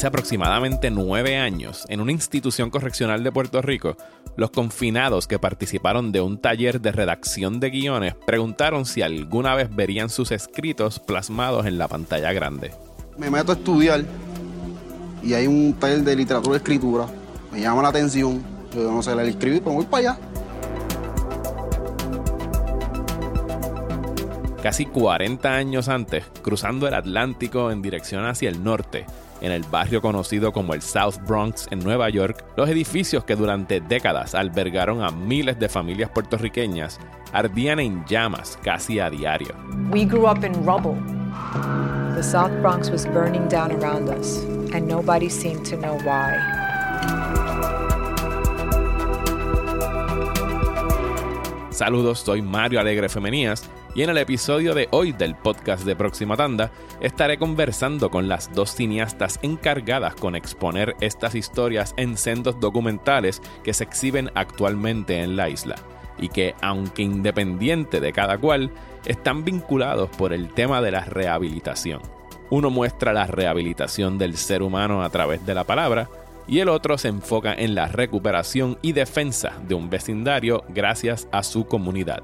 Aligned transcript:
Hace 0.00 0.06
aproximadamente 0.06 0.90
nueve 0.90 1.36
años, 1.36 1.84
en 1.88 2.00
una 2.00 2.12
institución 2.12 2.70
correccional 2.70 3.22
de 3.22 3.32
Puerto 3.32 3.60
Rico, 3.60 3.96
los 4.36 4.50
confinados 4.50 5.26
que 5.26 5.38
participaron 5.38 6.10
de 6.12 6.22
un 6.22 6.38
taller 6.38 6.80
de 6.80 6.90
redacción 6.92 7.60
de 7.60 7.68
guiones 7.68 8.14
preguntaron 8.14 8.86
si 8.86 9.02
alguna 9.02 9.54
vez 9.54 9.68
verían 9.74 10.08
sus 10.08 10.30
escritos 10.30 11.00
plasmados 11.00 11.66
en 11.66 11.76
la 11.76 11.88
pantalla 11.88 12.32
grande. 12.32 12.72
Me 13.18 13.30
meto 13.30 13.52
a 13.52 13.56
estudiar 13.56 14.04
y 15.22 15.34
hay 15.34 15.46
un 15.46 15.74
taller 15.74 16.02
de 16.02 16.16
literatura 16.16 16.54
y 16.54 16.58
escritura. 16.58 17.06
Me 17.52 17.60
llama 17.60 17.82
la 17.82 17.88
atención. 17.88 18.42
Yo 18.74 18.90
no 18.90 19.02
sé 19.02 19.14
leer 19.14 19.28
escribir, 19.28 19.62
pues 19.62 19.76
voy 19.76 19.84
para 19.84 20.12
allá. 20.12 20.29
Casi 24.62 24.84
40 24.84 25.54
años 25.54 25.88
antes, 25.88 26.24
cruzando 26.42 26.86
el 26.86 26.92
Atlántico 26.92 27.70
en 27.70 27.80
dirección 27.80 28.26
hacia 28.26 28.50
el 28.50 28.62
norte, 28.62 29.06
en 29.40 29.52
el 29.52 29.62
barrio 29.62 30.02
conocido 30.02 30.52
como 30.52 30.74
el 30.74 30.82
South 30.82 31.16
Bronx 31.26 31.66
en 31.70 31.78
Nueva 31.78 32.10
York, 32.10 32.44
los 32.58 32.68
edificios 32.68 33.24
que 33.24 33.36
durante 33.36 33.80
décadas 33.80 34.34
albergaron 34.34 35.02
a 35.02 35.10
miles 35.10 35.58
de 35.58 35.70
familias 35.70 36.10
puertorriqueñas 36.10 37.00
ardían 37.32 37.80
en 37.80 38.04
llamas 38.04 38.58
casi 38.62 39.00
a 39.00 39.08
diario. 39.08 39.54
We 39.90 40.04
grew 40.04 40.26
up 40.26 40.44
in 40.44 40.52
rubble. 40.66 40.96
The 42.14 42.22
South 42.22 42.52
Bronx 42.60 42.90
was 42.90 43.06
burning 43.06 43.48
down 43.48 43.72
around 43.72 44.10
us, 44.10 44.44
and 44.74 44.86
nobody 44.86 45.30
seemed 45.30 45.64
to 45.70 45.76
know 45.76 45.96
why. 46.04 47.79
Saludos, 51.80 52.18
soy 52.18 52.42
Mario 52.42 52.78
Alegre 52.78 53.08
Femenías 53.08 53.70
y 53.94 54.02
en 54.02 54.10
el 54.10 54.18
episodio 54.18 54.74
de 54.74 54.88
hoy 54.90 55.12
del 55.12 55.34
podcast 55.34 55.86
de 55.86 55.96
Próxima 55.96 56.36
Tanda 56.36 56.70
estaré 57.00 57.38
conversando 57.38 58.10
con 58.10 58.28
las 58.28 58.52
dos 58.52 58.74
cineastas 58.74 59.38
encargadas 59.40 60.14
con 60.14 60.36
exponer 60.36 60.94
estas 61.00 61.34
historias 61.34 61.94
en 61.96 62.18
sendos 62.18 62.60
documentales 62.60 63.40
que 63.64 63.72
se 63.72 63.84
exhiben 63.84 64.30
actualmente 64.34 65.22
en 65.22 65.36
la 65.36 65.48
isla 65.48 65.76
y 66.18 66.28
que, 66.28 66.54
aunque 66.60 67.00
independiente 67.00 67.98
de 67.98 68.12
cada 68.12 68.36
cual, 68.36 68.70
están 69.06 69.42
vinculados 69.42 70.10
por 70.10 70.34
el 70.34 70.52
tema 70.52 70.82
de 70.82 70.90
la 70.90 71.06
rehabilitación. 71.06 72.02
Uno 72.50 72.68
muestra 72.68 73.14
la 73.14 73.26
rehabilitación 73.26 74.18
del 74.18 74.36
ser 74.36 74.62
humano 74.62 75.02
a 75.02 75.08
través 75.08 75.46
de 75.46 75.54
la 75.54 75.64
palabra, 75.64 76.10
y 76.46 76.60
el 76.60 76.68
otro 76.68 76.98
se 76.98 77.08
enfoca 77.08 77.54
en 77.54 77.74
la 77.74 77.86
recuperación 77.86 78.78
y 78.82 78.92
defensa 78.92 79.52
de 79.66 79.74
un 79.74 79.90
vecindario 79.90 80.64
gracias 80.68 81.28
a 81.32 81.42
su 81.42 81.66
comunidad. 81.66 82.22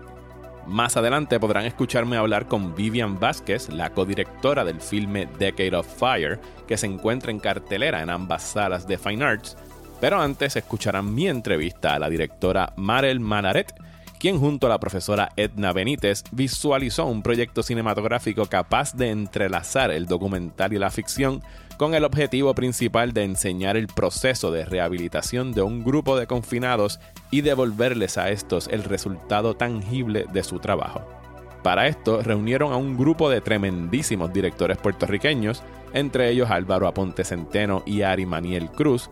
Más 0.66 0.96
adelante 0.96 1.38
podrán 1.38 1.64
escucharme 1.64 2.16
hablar 2.16 2.48
con 2.48 2.74
Vivian 2.74 3.20
Vázquez, 3.20 3.68
la 3.68 3.90
codirectora 3.90 4.64
del 4.64 4.80
filme 4.80 5.28
Decade 5.38 5.76
of 5.76 5.86
Fire, 5.86 6.40
que 6.66 6.76
se 6.76 6.86
encuentra 6.86 7.30
en 7.30 7.38
cartelera 7.38 8.02
en 8.02 8.10
ambas 8.10 8.42
salas 8.42 8.88
de 8.88 8.98
Fine 8.98 9.24
Arts, 9.24 9.56
pero 10.00 10.20
antes 10.20 10.56
escucharán 10.56 11.14
mi 11.14 11.28
entrevista 11.28 11.94
a 11.94 11.98
la 12.00 12.10
directora 12.10 12.72
Marel 12.76 13.20
Manaret, 13.20 13.72
quien 14.18 14.38
junto 14.40 14.66
a 14.66 14.70
la 14.70 14.80
profesora 14.80 15.30
Edna 15.36 15.72
Benítez 15.72 16.24
visualizó 16.32 17.06
un 17.06 17.22
proyecto 17.22 17.62
cinematográfico 17.62 18.46
capaz 18.46 18.94
de 18.94 19.10
entrelazar 19.10 19.90
el 19.92 20.06
documental 20.06 20.72
y 20.72 20.78
la 20.78 20.90
ficción 20.90 21.42
con 21.76 21.94
el 21.94 22.04
objetivo 22.04 22.54
principal 22.54 23.12
de 23.12 23.24
enseñar 23.24 23.76
el 23.76 23.86
proceso 23.86 24.50
de 24.50 24.64
rehabilitación 24.64 25.52
de 25.52 25.62
un 25.62 25.84
grupo 25.84 26.16
de 26.16 26.26
confinados 26.26 27.00
y 27.30 27.42
devolverles 27.42 28.18
a 28.18 28.30
estos 28.30 28.68
el 28.68 28.84
resultado 28.84 29.54
tangible 29.54 30.26
de 30.32 30.42
su 30.42 30.58
trabajo. 30.58 31.06
Para 31.62 31.88
esto 31.88 32.22
reunieron 32.22 32.72
a 32.72 32.76
un 32.76 32.96
grupo 32.96 33.28
de 33.28 33.40
tremendísimos 33.40 34.32
directores 34.32 34.78
puertorriqueños, 34.78 35.62
entre 35.92 36.30
ellos 36.30 36.50
Álvaro 36.50 36.86
Aponte 36.86 37.24
Centeno 37.24 37.82
y 37.84 38.02
Ari 38.02 38.24
Maniel 38.24 38.70
Cruz, 38.70 39.10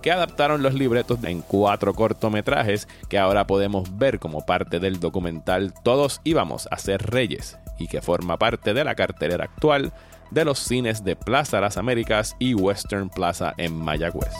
que 0.00 0.10
adaptaron 0.10 0.62
los 0.62 0.74
libretos 0.74 1.22
en 1.24 1.42
cuatro 1.42 1.92
cortometrajes 1.94 2.88
que 3.08 3.18
ahora 3.18 3.46
podemos 3.46 3.98
ver 3.98 4.18
como 4.18 4.46
parte 4.46 4.80
del 4.80 4.98
documental 4.98 5.74
Todos 5.84 6.22
íbamos 6.24 6.68
a 6.70 6.78
ser 6.78 7.10
reyes 7.10 7.58
y 7.78 7.86
que 7.86 8.00
forma 8.00 8.38
parte 8.38 8.72
de 8.72 8.82
la 8.82 8.94
cartelera 8.94 9.44
actual 9.44 9.92
de 10.30 10.44
los 10.44 10.58
cines 10.58 11.02
de 11.04 11.16
Plaza 11.16 11.60
Las 11.60 11.76
Américas 11.76 12.36
y 12.38 12.54
Western 12.54 13.08
Plaza 13.08 13.54
en 13.56 13.76
Mayagüez. 13.76 14.32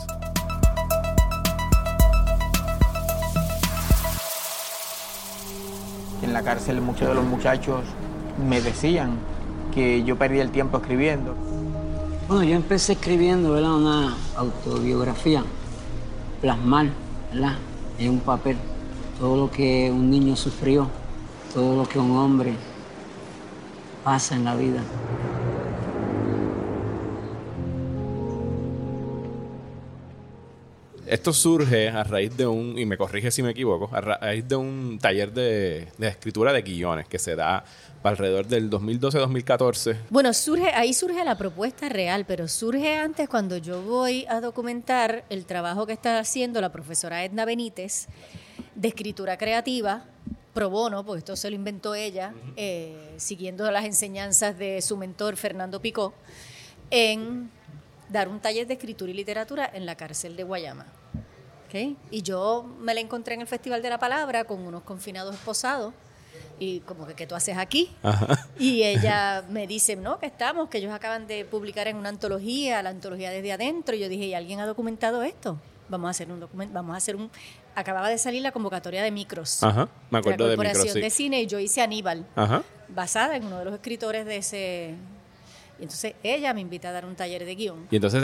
En 6.23 6.33
la 6.33 6.43
cárcel 6.43 6.81
muchos 6.81 7.09
de 7.09 7.15
los 7.15 7.25
muchachos 7.25 7.83
me 8.49 8.61
decían 8.61 9.19
que 9.75 10.05
yo 10.05 10.17
perdía 10.17 10.43
el 10.43 10.51
tiempo 10.51 10.79
escribiendo. 10.79 11.35
Bueno, 12.29 12.45
yo 12.45 12.55
empecé 12.55 12.93
escribiendo 12.93 13.53
¿verdad? 13.53 13.75
una 13.75 14.17
autobiografía, 14.37 15.43
plasmar 16.41 16.87
¿verdad? 17.33 17.57
en 17.99 18.11
un 18.11 18.21
papel 18.21 18.57
todo 19.21 19.37
lo 19.37 19.51
que 19.51 19.91
un 19.93 20.09
niño 20.11 20.35
sufrió, 20.35 20.89
todo 21.53 21.77
lo 21.77 21.89
que 21.89 21.99
un 21.99 22.17
hombre 22.17 22.55
pasa 24.03 24.35
en 24.35 24.45
la 24.45 24.55
vida. 24.55 24.81
Esto 31.11 31.33
surge 31.33 31.89
a 31.89 32.05
raíz 32.05 32.37
de 32.37 32.47
un, 32.47 32.79
y 32.79 32.87
me 32.87 32.97
corrige 32.97 33.33
si 33.33 33.43
me 33.43 33.51
equivoco, 33.51 33.91
a 33.93 34.01
raíz 34.01 34.47
de 34.47 34.55
un 34.55 34.97
taller 35.03 35.33
de, 35.33 35.89
escritura 35.99 36.53
de 36.53 36.63
guiones 36.63 37.09
que 37.09 37.19
se 37.19 37.35
da 37.35 37.65
alrededor 38.05 38.47
del 38.47 38.71
2012-2014. 38.71 39.97
Bueno, 40.09 40.33
surge, 40.33 40.71
ahí 40.73 40.95
surge 40.95 41.25
la 41.25 41.37
propuesta 41.37 41.89
real, 41.89 42.27
pero 42.29 42.47
surge 42.47 42.97
antes 42.97 43.29
cuando 43.29 43.57
yo 43.57 43.83
voy 43.83 44.25
a 44.29 44.41
documentar 44.41 45.25
el 45.31 45.47
trabajo 45.47 45.85
que 45.85 45.95
está 45.95 46.21
haciendo 46.21 46.61
la 46.61 46.71
profesora 46.71 47.25
Edna 47.25 47.45
Benítez 47.45 48.07
de 48.77 48.87
escritura 48.87 49.37
creativa, 49.37 50.05
pro 50.55 50.71
bono, 50.71 51.05
porque 51.05 51.19
esto 51.19 51.35
se 51.35 51.51
lo 51.51 51.57
inventó 51.57 51.97
ella, 51.97 52.33
eh, 52.55 53.15
siguiendo 53.17 53.69
las 53.73 53.85
enseñanzas 53.85 54.57
de 54.57 54.81
su 54.81 54.97
mentor 54.97 55.37
Fernando 55.37 55.83
Picó, 55.83 56.15
en 56.93 57.51
dar 58.09 58.29
un 58.29 58.39
taller 58.39 58.69
de 58.69 58.75
escritura 58.75 59.11
y 59.11 59.15
literatura 59.15 59.69
en 59.75 59.87
la 59.87 59.97
cárcel 59.97 60.37
de 60.37 60.45
Guayama. 60.45 61.00
Y 61.73 62.23
yo 62.23 62.67
me 62.81 62.95
la 62.95 63.01
encontré 63.01 63.35
en 63.35 63.41
el 63.41 63.47
Festival 63.47 63.83
de 63.83 63.91
la 63.91 63.99
Palabra 63.99 64.45
con 64.45 64.61
unos 64.61 64.83
confinados 64.83 65.35
esposados 65.35 65.93
y 66.59 66.81
como 66.81 67.07
que, 67.07 67.15
¿qué 67.15 67.27
tú 67.27 67.35
haces 67.35 67.57
aquí? 67.57 67.91
Y 68.59 68.83
ella 68.83 69.43
me 69.49 69.67
dice, 69.67 69.97
no, 69.97 70.19
que 70.19 70.27
estamos, 70.27 70.69
que 70.69 70.79
ellos 70.79 70.93
acaban 70.93 71.27
de 71.27 71.47
publicar 71.47 71.89
en 71.89 71.97
una 71.97 72.11
antología, 72.11 72.83
la 72.83 72.91
antología 72.91 73.31
desde 73.31 73.53
adentro. 73.53 73.97
Y 73.97 74.01
yo 74.01 74.09
dije, 74.09 74.27
¿y 74.27 74.35
alguien 74.35 74.61
ha 74.61 74.67
documentado 74.67 75.23
esto? 75.23 75.59
Vamos 75.89 76.09
a 76.09 76.11
hacer 76.11 76.31
un 76.31 76.39
documento, 76.39 76.75
vamos 76.75 76.95
a 76.95 76.99
hacer 76.99 77.17
un... 77.17 77.31
Acababa 77.75 78.11
de 78.11 78.19
salir 78.19 78.43
la 78.43 78.53
convocatoria 78.53 79.03
de 79.03 79.11
Micros. 79.11 79.63
Ajá, 79.63 79.89
me 80.11 80.19
acuerdo 80.19 80.45
la 80.45 80.51
de 80.51 80.57
Corporación 80.57 80.95
Micros, 80.95 81.03
de 81.03 81.11
Cine 81.11 81.41
y 81.41 81.47
yo 81.47 81.59
hice 81.59 81.81
Aníbal, 81.81 82.27
Ajá. 82.37 82.63
basada 82.89 83.37
en 83.37 83.45
uno 83.45 83.59
de 83.59 83.65
los 83.65 83.75
escritores 83.75 84.27
de 84.27 84.37
ese, 84.37 84.95
y 85.81 85.85
entonces 85.85 86.15
ella 86.23 86.53
me 86.53 86.61
invita 86.61 86.91
a 86.91 86.93
dar 86.93 87.07
un 87.07 87.17
taller 87.17 87.45
de 87.47 87.55
guion. 87.55 87.87
Y 87.91 87.97
entonces 87.97 88.23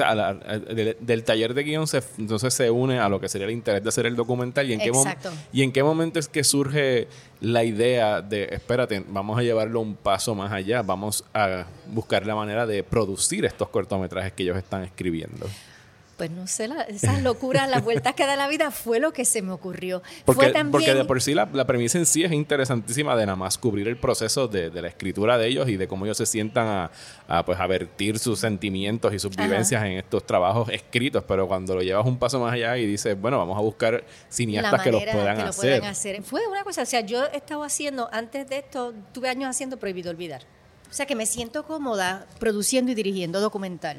del, 1.01 1.25
taller 1.25 1.55
de 1.55 1.63
guion 1.63 1.87
se, 1.87 2.03
entonces 2.19 2.53
se 2.53 2.71
une 2.71 2.99
a 2.99 3.09
lo 3.09 3.19
que 3.19 3.29
sería 3.29 3.47
el 3.47 3.53
interés 3.53 3.83
de 3.83 3.89
hacer 3.89 4.05
el 4.05 4.15
documental. 4.15 4.69
¿Y 4.69 4.75
en, 4.75 4.81
qué 4.81 4.93
¿Y 5.53 5.63
en 5.63 5.73
qué 5.73 5.83
momento 5.83 6.19
es 6.19 6.29
que 6.29 6.45
surge 6.45 7.09
la 7.41 7.65
idea 7.65 8.21
de, 8.21 8.45
espérate, 8.53 9.03
vamos 9.09 9.39
a 9.39 9.43
llevarlo 9.43 9.81
un 9.81 9.95
paso 9.95 10.35
más 10.35 10.53
allá, 10.53 10.83
vamos 10.83 11.25
a 11.33 11.65
buscar 11.87 12.27
la 12.27 12.35
manera 12.35 12.67
de 12.67 12.83
producir 12.83 13.47
estos 13.47 13.71
cortometrajes 13.71 14.33
que 14.33 14.43
ellos 14.43 14.59
están 14.59 14.85
escribiendo? 14.85 15.47
Pues 16.17 16.31
no 16.31 16.47
sé, 16.47 16.71
esas 16.89 17.23
locuras, 17.23 17.69
las 17.69 17.85
vueltas 17.85 18.15
que 18.15 18.25
da 18.25 18.37
la 18.37 18.49
vida 18.49 18.71
fue 18.71 19.01
lo 19.01 19.13
que 19.13 19.27
se 19.27 19.43
me 19.43 19.53
ocurrió. 19.53 20.03
Porque, 20.25 20.51
fue 20.51 20.65
porque 20.71 20.95
de 20.95 21.05
por 21.05 21.21
sí 21.21 21.35
la, 21.35 21.47
premisa 21.67 21.99
en 21.99 22.07
sí 22.07 22.25
es 22.25 22.33
interesantísima 22.33 23.15
de 23.17 23.27
nada 23.27 23.37
más 23.37 23.59
cubrir 23.59 23.87
el 23.87 23.99
proceso 23.99 24.49
de, 24.49 24.71
la 24.71 24.89
escritura 24.89 25.37
de 25.37 25.47
ellos 25.47 25.69
y 25.69 25.77
de 25.77 25.87
cómo 25.87 26.07
ellos 26.07 26.17
se 26.17 26.25
sientan 26.25 26.91
a, 27.29 27.45
pues 27.45 27.61
a 27.61 27.67
vertir 27.67 28.19
sus 28.19 28.39
sentimientos 28.39 29.13
y 29.13 29.19
sus 29.19 29.37
vivencias 29.37 29.85
en 29.85 29.93
estos 29.93 30.25
trabajos 30.25 30.71
escritos. 30.71 31.23
Pero 31.29 31.47
cuando 31.47 31.75
lo 31.75 31.83
llevas 31.83 32.07
un 32.07 32.19
paso 32.19 32.41
más 32.41 32.55
allá 32.55 32.79
y 32.79 32.87
dices, 32.87 33.21
bueno, 33.21 33.37
vamos 33.37 33.59
a 33.59 33.61
buscar 33.61 34.03
cineastas 34.31 34.83
que 34.83 34.93
los 34.93 35.05
puedan 35.05 35.41
hacer. 35.41 35.85
hacer. 35.85 36.23
Fue 36.23 36.47
una 36.49 36.65
cosa, 36.65 36.83
o 36.83 36.87
sea, 36.87 37.03
yo 37.03 37.27
he 37.27 37.37
estado 37.37 37.63
haciendo, 37.63 38.09
antes 38.11 38.49
de 38.49 38.59
esto, 38.59 38.95
tuve 39.13 39.29
años 39.29 39.51
haciendo 39.51 39.77
Prohibido 39.77 40.11
Olvidar. 40.11 40.45
O 40.91 40.95
sea, 40.95 41.05
que 41.05 41.15
me 41.15 41.27
siento 41.27 41.67
cómoda 41.67 42.27
produciendo 42.39 42.91
y 42.91 42.95
dirigiendo 42.95 43.41
documental. 43.41 43.99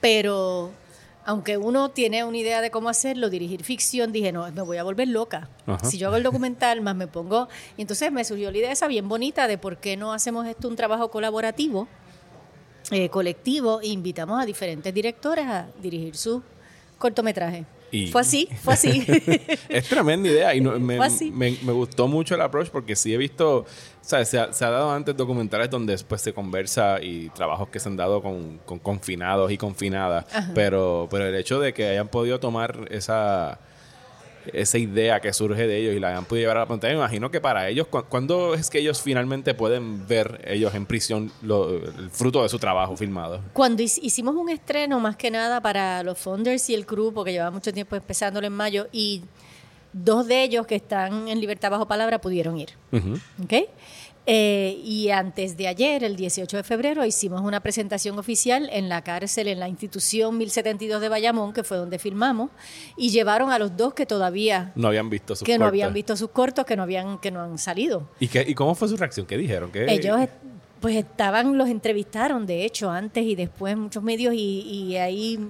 Pero 0.00 0.70
aunque 1.28 1.58
uno 1.58 1.90
tiene 1.90 2.24
una 2.24 2.38
idea 2.38 2.62
de 2.62 2.70
cómo 2.70 2.88
hacerlo, 2.88 3.28
dirigir 3.28 3.62
ficción, 3.62 4.12
dije, 4.12 4.32
no, 4.32 4.50
me 4.50 4.62
voy 4.62 4.78
a 4.78 4.82
volver 4.82 5.08
loca. 5.08 5.50
Si 5.82 5.98
yo 5.98 6.06
hago 6.06 6.16
el 6.16 6.22
documental, 6.22 6.80
más 6.80 6.96
me 6.96 7.06
pongo... 7.06 7.48
Y 7.76 7.82
entonces 7.82 8.10
me 8.10 8.24
surgió 8.24 8.50
la 8.50 8.56
idea 8.56 8.72
esa 8.72 8.86
bien 8.86 9.10
bonita 9.10 9.46
de 9.46 9.58
por 9.58 9.76
qué 9.76 9.98
no 9.98 10.14
hacemos 10.14 10.46
esto 10.46 10.68
un 10.68 10.76
trabajo 10.76 11.10
colaborativo, 11.10 11.86
eh, 12.90 13.10
colectivo, 13.10 13.82
e 13.82 13.88
invitamos 13.88 14.42
a 14.42 14.46
diferentes 14.46 14.94
directores 14.94 15.46
a 15.46 15.68
dirigir 15.82 16.16
su 16.16 16.42
cortometraje. 16.96 17.66
Y 17.90 18.08
Fue 18.08 18.20
así, 18.20 18.48
fue 18.62 18.74
así. 18.74 19.04
es 19.68 19.88
tremenda 19.88 20.28
idea 20.28 20.54
y 20.54 20.60
no- 20.60 20.78
me, 20.78 20.98
me- 21.30 21.56
me 21.62 21.72
gustó 21.72 22.06
mucho 22.06 22.34
el 22.34 22.40
approach 22.42 22.68
porque 22.68 22.94
sí 22.96 23.14
he 23.14 23.16
visto. 23.16 23.64
Se 24.00 24.16
ha, 24.16 24.24
se 24.24 24.38
ha 24.64 24.70
dado 24.70 24.90
antes 24.90 25.16
documentales 25.16 25.68
donde 25.70 25.92
después 25.92 26.20
se 26.22 26.32
conversa 26.32 26.98
y 27.02 27.28
trabajos 27.30 27.68
que 27.68 27.78
se 27.78 27.88
han 27.88 27.96
dado 27.96 28.22
con, 28.22 28.58
con 28.64 28.78
confinados 28.78 29.50
y 29.52 29.58
confinadas, 29.58 30.24
pero, 30.54 31.08
pero 31.10 31.26
el 31.26 31.34
hecho 31.34 31.60
de 31.60 31.74
que 31.74 31.88
hayan 31.88 32.08
podido 32.08 32.40
tomar 32.40 32.88
esa 32.90 33.58
esa 34.54 34.78
idea 34.78 35.20
que 35.20 35.32
surge 35.32 35.66
de 35.66 35.78
ellos 35.78 35.94
y 35.94 36.00
la 36.00 36.08
hayan 36.08 36.24
podido 36.24 36.42
llevar 36.44 36.56
a 36.58 36.60
la 36.60 36.66
pantalla, 36.66 36.94
me 36.94 36.98
imagino 37.00 37.30
que 37.30 37.40
para 37.40 37.68
ellos, 37.68 37.86
¿cu- 37.88 38.04
¿cuándo 38.08 38.54
es 38.54 38.70
que 38.70 38.78
ellos 38.78 39.00
finalmente 39.02 39.54
pueden 39.54 40.06
ver 40.06 40.40
ellos 40.46 40.74
en 40.74 40.86
prisión 40.86 41.30
lo- 41.42 41.70
el 41.76 42.10
fruto 42.10 42.42
de 42.42 42.48
su 42.48 42.58
trabajo 42.58 42.96
filmado? 42.96 43.40
Cuando 43.52 43.82
hic- 43.82 43.98
hicimos 44.02 44.34
un 44.36 44.48
estreno, 44.50 45.00
más 45.00 45.16
que 45.16 45.30
nada 45.30 45.60
para 45.60 46.02
los 46.02 46.18
founders 46.18 46.68
y 46.70 46.74
el 46.74 46.84
grupo, 46.84 47.24
que 47.24 47.32
llevaba 47.32 47.50
mucho 47.50 47.72
tiempo 47.72 47.96
empezándolo 47.96 48.46
en 48.46 48.52
mayo, 48.52 48.88
y 48.92 49.22
dos 49.92 50.26
de 50.26 50.42
ellos 50.44 50.66
que 50.66 50.74
están 50.76 51.28
en 51.28 51.40
libertad 51.40 51.70
bajo 51.70 51.86
palabra 51.88 52.20
pudieron 52.20 52.58
ir. 52.58 52.70
¿ok? 53.42 53.68
Eh, 54.30 54.82
y 54.84 55.08
antes 55.08 55.56
de 55.56 55.68
ayer, 55.68 56.04
el 56.04 56.14
18 56.14 56.58
de 56.58 56.62
febrero, 56.62 57.02
hicimos 57.06 57.40
una 57.40 57.60
presentación 57.60 58.18
oficial 58.18 58.68
en 58.70 58.90
la 58.90 59.02
cárcel, 59.02 59.48
en 59.48 59.58
la 59.58 59.70
institución 59.70 60.36
1072 60.36 61.00
de 61.00 61.08
Bayamón, 61.08 61.54
que 61.54 61.64
fue 61.64 61.78
donde 61.78 61.98
filmamos, 61.98 62.50
y 62.98 63.08
llevaron 63.08 63.50
a 63.50 63.58
los 63.58 63.74
dos 63.78 63.94
que 63.94 64.04
todavía 64.04 64.72
No 64.74 64.88
habían 64.88 65.08
visto 65.08 65.34
sus 65.34 65.46
que 65.46 65.56
no 65.56 65.64
habían 65.64 65.94
visto 65.94 66.14
sus 66.14 66.28
cortos, 66.28 66.66
que 66.66 66.76
no 66.76 66.82
habían 66.82 67.16
que 67.20 67.30
no 67.30 67.40
han 67.40 67.56
salido. 67.56 68.06
¿Y, 68.20 68.28
qué, 68.28 68.44
¿Y 68.46 68.54
cómo 68.54 68.74
fue 68.74 68.88
su 68.88 68.98
reacción? 68.98 69.24
¿Qué 69.24 69.38
dijeron? 69.38 69.72
¿Qué, 69.72 69.86
Ellos 69.88 70.20
pues 70.82 70.96
estaban, 70.96 71.56
los 71.56 71.70
entrevistaron, 71.70 72.44
de 72.44 72.66
hecho, 72.66 72.90
antes 72.90 73.24
y 73.24 73.34
después 73.34 73.78
muchos 73.78 74.02
medios 74.02 74.34
y, 74.34 74.60
y 74.60 74.96
hay 74.96 75.40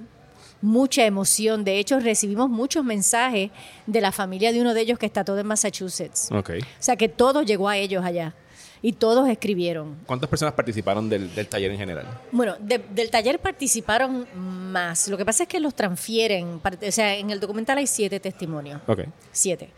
mucha 0.61 1.05
emoción. 1.05 1.65
De 1.65 1.79
hecho, 1.79 1.99
recibimos 1.99 2.49
muchos 2.49 2.85
mensajes 2.85 3.51
de 3.87 3.99
la 3.99 4.13
familia 4.13 4.53
de 4.53 4.61
uno 4.61 4.73
de 4.73 4.79
ellos 4.79 4.97
que 4.97 5.05
está 5.05 5.25
todo 5.25 5.37
en 5.37 5.47
Massachusetts. 5.47 6.31
Ok. 6.31 6.51
O 6.61 6.63
sea 6.79 6.95
que 6.95 7.09
todo 7.09 7.43
llegó 7.43 7.67
a 7.67 7.75
ellos 7.75 8.05
allá 8.05 8.33
y 8.81 8.93
todos 8.93 9.27
escribieron. 9.29 9.97
¿Cuántas 10.05 10.29
personas 10.29 10.53
participaron 10.53 11.09
del, 11.09 11.33
del 11.35 11.47
taller 11.47 11.71
en 11.71 11.77
general? 11.77 12.05
Bueno, 12.31 12.55
de- 12.59 12.77
del 12.77 13.09
taller 13.09 13.39
participaron 13.39 14.25
más. 14.35 15.07
Lo 15.09 15.17
que 15.17 15.25
pasa 15.25 15.43
es 15.43 15.49
que 15.49 15.59
los 15.59 15.73
transfieren. 15.75 16.61
O 16.63 16.91
sea, 16.91 17.15
en 17.15 17.29
el 17.31 17.39
documental 17.39 17.77
hay 17.77 17.87
siete 17.87 18.19
testimonios. 18.19 18.81
Ok. 18.87 19.01
Siete. 19.31 19.69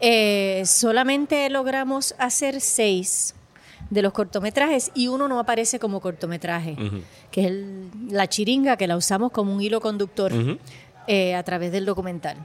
Eh, 0.00 0.62
solamente 0.66 1.48
logramos 1.50 2.14
hacer 2.18 2.60
seis 2.60 3.34
de 3.90 4.02
los 4.02 4.12
cortometrajes 4.12 4.90
y 4.94 5.08
uno 5.08 5.28
no 5.28 5.38
aparece 5.38 5.78
como 5.78 6.00
cortometraje, 6.00 6.76
que 7.30 7.40
es 7.42 7.46
el- 7.46 7.90
la 8.10 8.26
chiringa 8.28 8.76
que 8.76 8.86
la 8.86 8.96
usamos 8.96 9.30
como 9.30 9.54
un 9.54 9.60
hilo 9.60 9.80
conductor 9.80 10.32
eh, 11.06 11.34
a 11.34 11.42
través 11.42 11.70
del 11.70 11.84
documental. 11.84 12.36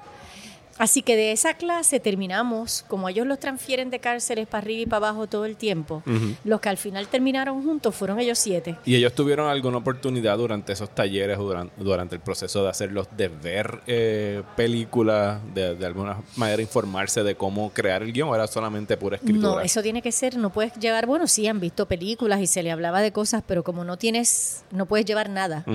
Así 0.80 1.02
que 1.02 1.16
de 1.18 1.34
esa 1.34 1.54
clase 1.56 2.00
terminamos, 2.00 2.86
como 2.88 3.10
ellos 3.10 3.28
los 3.28 3.38
transfieren 3.38 3.90
de 3.90 4.00
cárceles 4.00 4.48
para 4.48 4.64
arriba 4.64 4.82
y 4.82 4.86
para 4.86 5.10
abajo 5.10 5.28
todo 5.28 5.46
el 5.46 5.58
tiempo, 5.58 6.02
los 6.46 6.62
que 6.62 6.70
al 6.70 6.78
final 6.78 7.08
terminaron 7.10 7.62
juntos 7.64 7.94
fueron 7.94 8.20
ellos 8.20 8.40
siete. 8.40 8.78
¿Y 8.86 8.96
ellos 8.96 9.14
tuvieron 9.14 9.50
alguna 9.50 9.78
oportunidad 9.78 10.38
durante 10.38 10.72
esos 10.74 10.90
talleres 10.96 11.38
o 11.38 11.44
durante, 11.44 11.74
durante 11.84 12.16
el 12.16 12.22
proceso 12.22 12.64
de 12.64 12.70
hacerlos, 12.70 13.08
de 13.16 13.28
ver 13.28 13.82
eh, 13.88 14.42
películas, 14.56 15.42
de, 15.54 15.76
de 15.76 15.86
alguna 15.86 16.18
manera 16.38 16.62
informarse 16.62 17.24
de 17.24 17.36
cómo 17.36 17.72
crear 17.72 18.02
el 18.02 18.14
guion 18.14 18.30
o 18.30 18.36
era 18.36 18.48
solamente 18.48 18.96
pura 18.96 19.18
escritura? 19.18 19.56
No, 19.56 19.60
eso 19.60 19.82
tiene 19.82 20.02
que 20.02 20.14
ser, 20.14 20.38
no 20.38 20.50
puedes 20.50 20.74
llevar, 20.76 21.06
bueno, 21.06 21.28
sí 21.28 21.46
han 21.46 21.60
visto 21.60 21.88
películas 21.88 22.40
y 22.40 22.48
se 22.48 22.64
le 22.64 22.72
hablaba 22.72 23.02
de 23.02 23.12
cosas, 23.12 23.44
pero 23.46 23.66
como 23.66 23.84
no 23.84 23.98
tienes, 23.98 24.64
no 24.72 24.86
puedes 24.86 25.06
llevar 25.06 25.30
nada. 25.30 25.66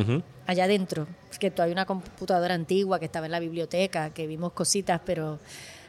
Allá 0.47 0.65
adentro. 0.65 1.07
Que 1.39 1.53
hay 1.59 1.73
una 1.73 1.85
computadora 1.85 2.55
antigua 2.55 2.99
que 2.99 3.05
estaba 3.07 3.27
en 3.27 3.33
la 3.33 3.41
biblioteca, 3.41 4.11
que 4.11 4.27
vimos 4.27 4.53
cositas, 4.53 5.01
pero 5.05 5.39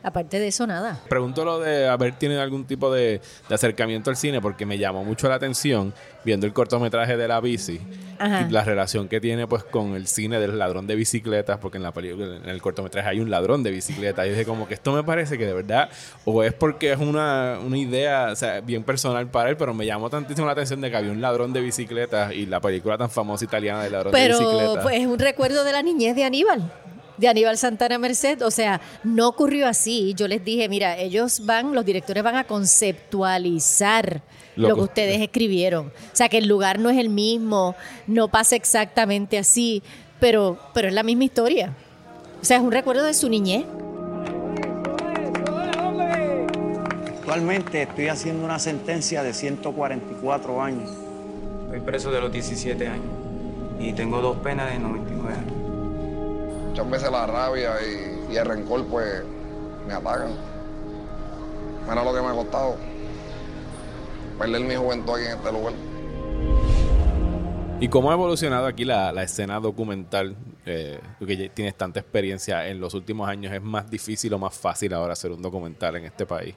aparte 0.06 0.40
de 0.40 0.48
eso, 0.48 0.68
nada. 0.68 1.00
Pregunto 1.10 1.44
lo 1.44 1.60
de 1.60 1.88
haber 1.88 2.16
tenido 2.16 2.42
algún 2.42 2.66
tipo 2.66 2.94
de, 2.94 3.22
de 3.50 3.56
acercamiento 3.56 4.12
al 4.12 4.16
cine 4.16 4.40
porque 4.40 4.66
me 4.66 4.78
llamó 4.78 5.04
mucho 5.04 5.28
la 5.28 5.36
atención 5.36 5.94
viendo 6.24 6.46
el 6.46 6.54
cortometraje 6.54 7.18
de 7.18 7.28
la 7.28 7.42
bici 7.42 7.80
Ajá. 8.20 8.46
y 8.48 8.52
la 8.52 8.64
relación 8.64 9.08
que 9.08 9.20
tiene 9.20 9.48
pues 9.48 9.64
con 9.64 9.96
el 9.96 10.08
cine 10.08 10.40
del 10.40 10.58
ladrón 10.58 10.88
de 10.88 10.96
bicicletas 10.96 11.58
porque 11.60 11.78
en 11.78 11.84
la 11.84 11.92
película 11.92 12.38
en 12.38 12.50
el 12.50 12.62
cortometraje 12.62 13.10
hay 13.10 13.20
un 13.20 13.30
ladrón 13.30 13.64
de 13.64 13.72
bicicletas 13.72 14.26
y 14.26 14.30
dije 14.30 14.46
como 14.46 14.68
que 14.68 14.76
esto 14.76 14.92
me 14.94 15.04
parece 15.04 15.38
que 15.38 15.46
de 15.46 15.54
verdad 15.54 15.90
o 16.24 16.44
es 16.44 16.54
porque 16.54 16.92
es 16.92 17.00
una, 17.00 17.60
una 17.64 17.78
idea 17.78 18.30
o 18.32 18.36
sea, 18.36 18.62
bien 18.62 18.84
personal 18.84 19.28
para 19.28 19.50
él 19.50 19.58
pero 19.58 19.74
me 19.74 19.86
llamó 19.86 20.10
tantísimo 20.10 20.46
la 20.48 20.54
atención 20.54 20.82
de 20.82 20.90
que 20.90 20.98
había 20.98 21.12
un 21.12 21.22
ladrón 21.22 21.54
de 21.54 21.62
bicicletas 21.62 22.34
y 22.34 22.46
la 22.46 22.60
película 22.60 22.98
tan 22.98 23.10
famosa 23.10 23.46
italiana 23.46 23.84
del 23.84 23.92
ladrón 23.92 24.14
de 24.14 24.20
Pero 24.20 24.40
bicicletas 24.40 24.84
pues, 24.84 24.96
es 24.96 25.08
un 25.08 25.20
recuerdo 25.20 25.64
de 25.64 25.72
la 25.72 25.82
niñez 25.82 26.16
de 26.16 26.24
Aníbal. 26.24 26.72
De 27.18 27.28
Aníbal 27.28 27.58
Santana 27.58 27.98
Merced, 27.98 28.42
o 28.42 28.52
sea, 28.52 28.82
no 29.04 29.28
ocurrió 29.28 29.68
así. 29.68 30.14
Yo 30.16 30.28
les 30.28 30.44
dije, 30.44 30.68
mira, 30.70 30.98
ellos 30.98 31.46
van, 31.46 31.74
los 31.74 31.86
directores 31.86 32.24
van 32.24 32.36
a 32.36 32.44
conceptualizar 32.44 34.22
Lo 34.56 34.70
lo, 34.70 34.76
que 34.76 34.80
que 34.80 34.86
ustedes 34.86 35.22
escribieron. 35.22 35.88
O 35.88 36.16
sea, 36.16 36.30
que 36.30 36.40
el 36.40 36.48
lugar 36.48 36.80
no 36.80 36.90
es 36.90 36.98
el 36.98 37.10
mismo, 37.10 37.76
no 38.08 38.28
pasa 38.28 38.56
exactamente 38.56 39.38
así, 39.38 39.82
pero, 40.20 40.60
pero 40.74 40.88
es 40.88 40.94
la 40.94 41.04
misma 41.04 41.26
historia. 41.26 41.74
O 42.42 42.46
sea, 42.46 42.58
es 42.58 42.64
un 42.64 42.72
recuerdo 42.72 43.04
de 43.04 43.14
su 43.14 43.30
niñez. 43.30 43.66
Actualmente 47.18 47.82
estoy 47.82 48.08
haciendo 48.08 48.46
una 48.46 48.60
sentencia 48.60 49.24
de 49.24 49.34
144 49.34 50.62
años. 50.62 50.92
Estoy 51.66 51.80
preso 51.80 52.12
de 52.12 52.22
los 52.22 52.32
17 52.32 52.88
años 52.88 53.10
y 53.80 53.94
tengo 53.94 54.22
dos 54.22 54.38
penas 54.38 54.72
de 54.72 54.80
99 54.80 55.34
años. 55.34 55.65
Muchas 56.76 56.92
veces 56.92 57.10
la 57.10 57.26
rabia 57.26 57.72
y, 58.30 58.36
el 58.36 58.46
rencor 58.46 58.86
pues 58.88 59.24
me 59.88 59.94
atacan. 59.94 60.36
Mira 61.88 62.04
lo 62.04 62.14
que 62.14 62.20
me 62.22 62.28
ha 62.28 62.34
costado 62.34 62.76
perder 64.38 64.60
mi 64.60 64.76
juventud 64.76 65.14
aquí 65.14 65.24
en 65.24 65.38
este 65.38 65.52
lugar. 65.54 65.74
¿Y 67.80 67.88
cómo 67.88 68.12
ha 68.12 68.16
evolucionado 68.16 68.66
aquí 68.66 68.84
la, 68.84 69.14
la 69.14 69.24
escena 69.24 69.62
documental? 69.62 70.36
Eh, 70.66 71.00
que 71.26 71.48
tienes 71.48 71.76
tanta 71.76 72.02
experiencia 72.02 72.68
en 72.68 72.82
los 72.82 72.94
últimos 72.94 73.30
años, 73.30 73.54
¿es 73.54 73.62
más 73.62 73.90
difícil 73.90 74.34
o 74.34 74.38
más 74.38 74.54
fácil 74.54 74.94
ahora 74.94 75.14
hacer 75.14 75.32
un 75.32 75.42
documental 75.42 75.96
en 75.96 76.04
este 76.04 76.26
país? 76.26 76.56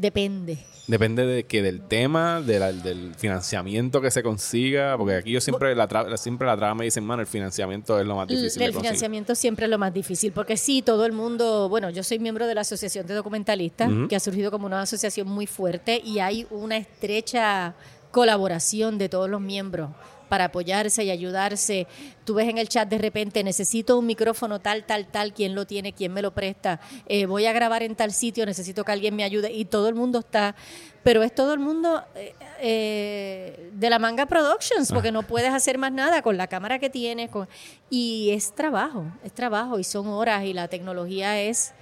Depende. 0.00 0.58
Depende 0.86 1.24
de 1.26 1.44
que 1.44 1.62
del 1.62 1.82
tema, 1.82 2.40
de 2.40 2.58
la- 2.58 2.72
del 2.72 3.14
financiamiento 3.14 4.00
que 4.00 4.10
se 4.10 4.22
consiga, 4.22 4.96
porque 4.96 5.14
aquí 5.14 5.30
yo 5.30 5.40
siempre 5.40 5.74
la, 5.76 5.88
tra- 5.88 6.16
siempre 6.16 6.46
la 6.48 6.56
trama 6.56 6.76
me 6.76 6.84
dicen, 6.86 7.04
mano, 7.04 7.20
el 7.22 7.28
financiamiento 7.28 8.00
es 8.00 8.06
lo 8.06 8.16
más 8.16 8.26
difícil 8.26 8.62
el 8.62 8.72
financiamiento 8.82 9.34
siempre 9.34 9.66
es 9.66 9.70
lo 9.70 9.78
más 9.78 9.92
difícil, 9.94 10.32
porque 10.32 10.56
sí, 10.56 10.82
todo 10.82 11.04
el 11.06 11.12
mundo, 11.12 11.68
bueno, 11.68 11.90
yo 11.90 12.02
soy 12.02 12.18
miembro 12.18 12.46
de 12.46 12.54
la 12.54 12.62
Asociación 12.62 13.06
de 13.06 13.14
Documentalistas, 13.14 13.88
que 14.08 14.16
ha 14.16 14.20
surgido 14.20 14.50
como 14.50 14.66
una 14.66 14.80
asociación 14.82 15.28
muy 15.28 15.46
fuerte 15.46 16.00
y 16.04 16.18
hay 16.18 16.46
una 16.50 16.76
estrecha 16.78 17.74
colaboración 18.10 18.98
de 18.98 19.08
todos 19.08 19.30
los 19.30 19.40
miembros 19.40 19.90
para 20.30 20.46
apoyarse 20.46 21.04
y 21.04 21.10
ayudarse. 21.10 21.86
Tú 22.24 22.34
ves 22.34 22.48
en 22.48 22.56
el 22.56 22.68
chat 22.68 22.88
de 22.88 22.98
repente, 22.98 23.42
necesito 23.44 23.98
un 23.98 24.06
micrófono 24.06 24.60
tal, 24.60 24.86
tal, 24.86 25.08
tal, 25.08 25.34
¿quién 25.34 25.54
lo 25.54 25.66
tiene? 25.66 25.92
¿Quién 25.92 26.14
me 26.14 26.22
lo 26.22 26.30
presta? 26.30 26.80
Eh, 27.06 27.26
voy 27.26 27.46
a 27.46 27.52
grabar 27.52 27.82
en 27.82 27.96
tal 27.96 28.12
sitio, 28.12 28.46
necesito 28.46 28.84
que 28.84 28.92
alguien 28.92 29.16
me 29.16 29.24
ayude. 29.24 29.52
Y 29.52 29.64
todo 29.64 29.88
el 29.88 29.96
mundo 29.96 30.20
está, 30.20 30.54
pero 31.02 31.24
es 31.24 31.34
todo 31.34 31.52
el 31.52 31.58
mundo 31.58 32.02
eh, 32.14 32.34
eh, 32.60 33.70
de 33.74 33.90
la 33.90 33.98
Manga 33.98 34.26
Productions, 34.26 34.92
porque 34.92 35.10
no 35.10 35.24
puedes 35.24 35.52
hacer 35.52 35.76
más 35.76 35.92
nada 35.92 36.22
con 36.22 36.36
la 36.36 36.46
cámara 36.46 36.78
que 36.78 36.88
tienes. 36.88 37.28
Con, 37.28 37.48
y 37.90 38.30
es 38.30 38.54
trabajo, 38.54 39.06
es 39.24 39.32
trabajo 39.32 39.80
y 39.80 39.84
son 39.84 40.06
horas 40.06 40.44
y 40.44 40.52
la 40.52 40.68
tecnología 40.68 41.40
es 41.40 41.72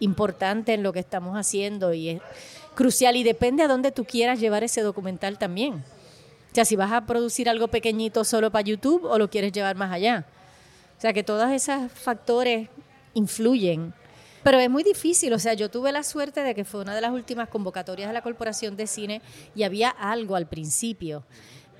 importante 0.00 0.72
en 0.72 0.82
lo 0.82 0.94
que 0.94 1.00
estamos 1.00 1.36
haciendo 1.36 1.92
y 1.92 2.08
es 2.08 2.22
crucial 2.74 3.16
y 3.16 3.22
depende 3.22 3.64
a 3.64 3.68
dónde 3.68 3.92
tú 3.92 4.04
quieras 4.04 4.40
llevar 4.40 4.64
ese 4.64 4.80
documental 4.80 5.36
también. 5.36 5.84
O 6.50 6.54
sea, 6.54 6.64
si 6.64 6.76
vas 6.76 6.92
a 6.92 7.06
producir 7.06 7.48
algo 7.48 7.68
pequeñito 7.68 8.24
solo 8.24 8.50
para 8.50 8.62
YouTube 8.62 9.04
o 9.04 9.18
lo 9.18 9.28
quieres 9.30 9.52
llevar 9.52 9.76
más 9.76 9.92
allá. 9.92 10.26
O 10.96 11.00
sea, 11.00 11.12
que 11.12 11.22
todos 11.22 11.50
esos 11.50 11.92
factores 11.92 12.68
influyen. 13.14 13.94
Pero 14.42 14.58
es 14.58 14.70
muy 14.70 14.82
difícil, 14.82 15.32
o 15.32 15.38
sea, 15.38 15.54
yo 15.54 15.68
tuve 15.68 15.92
la 15.92 16.02
suerte 16.02 16.42
de 16.42 16.54
que 16.54 16.64
fue 16.64 16.80
una 16.80 16.94
de 16.94 17.00
las 17.00 17.12
últimas 17.12 17.48
convocatorias 17.48 18.08
de 18.08 18.14
la 18.14 18.22
Corporación 18.22 18.76
de 18.76 18.86
Cine 18.86 19.20
y 19.54 19.64
había 19.64 19.90
algo 19.90 20.36
al 20.36 20.46
principio, 20.46 21.24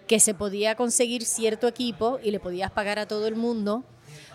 que 0.07 0.21
se 0.21 0.35
podía 0.35 0.75
conseguir 0.75 1.25
cierto 1.25 1.69
equipo 1.69 2.19
y 2.23 2.31
le 2.31 2.41
podías 2.41 2.71
pagar 2.71 2.99
a 2.99 3.07
todo 3.07 3.27
el 3.27 3.37
mundo. 3.37 3.85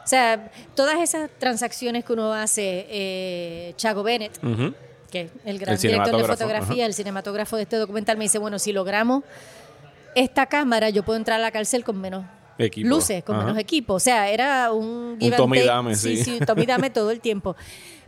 O 0.04 0.08
sea, 0.08 0.52
todas 0.75 1.00
esas 1.00 1.30
transacciones 1.38 2.06
que 2.06 2.13
uno 2.13 2.34
hace, 2.34 2.88
eh, 2.90 3.74
Chago 3.78 4.04
Bennett, 4.04 4.40
que 5.12 5.22
es 5.22 5.32
el 5.46 5.60
gran 5.60 5.75
El 5.75 5.82
director 5.82 6.18
de 6.18 6.24
fotografía, 6.24 6.86
el 6.86 6.94
cinematógrafo 6.94 7.56
de 7.56 7.63
este 7.63 7.75
documental, 7.75 8.18
me 8.18 8.24
dice, 8.24 8.40
bueno, 8.40 8.58
si 8.58 8.74
logramos 8.74 9.24
esta 10.15 10.46
cámara, 10.46 10.89
yo 10.89 11.03
puedo 11.03 11.17
entrar 11.17 11.39
a 11.39 11.41
la 11.41 11.51
cárcel 11.51 11.84
con 11.84 12.00
menos 12.00 12.25
Equipo. 12.58 12.88
luces, 12.88 13.24
con 13.24 13.36
Ajá. 13.36 13.46
menos 13.46 13.60
equipo. 13.60 13.96
O 13.96 14.00
sea, 14.00 14.29
era 14.29 14.72
un 14.72 15.17
give 15.20 15.36
and 15.36 15.38
tome 15.38 15.58
y 15.58 15.60
take. 15.62 15.70
dame, 15.70 15.96
sí. 15.96 16.17
Sí, 16.17 16.24
sí, 16.24 16.46
tome 16.46 16.63
y 16.63 16.65
dame 16.65 16.89
todo 16.91 17.12
el 17.12 17.20
tiempo. 17.20 17.55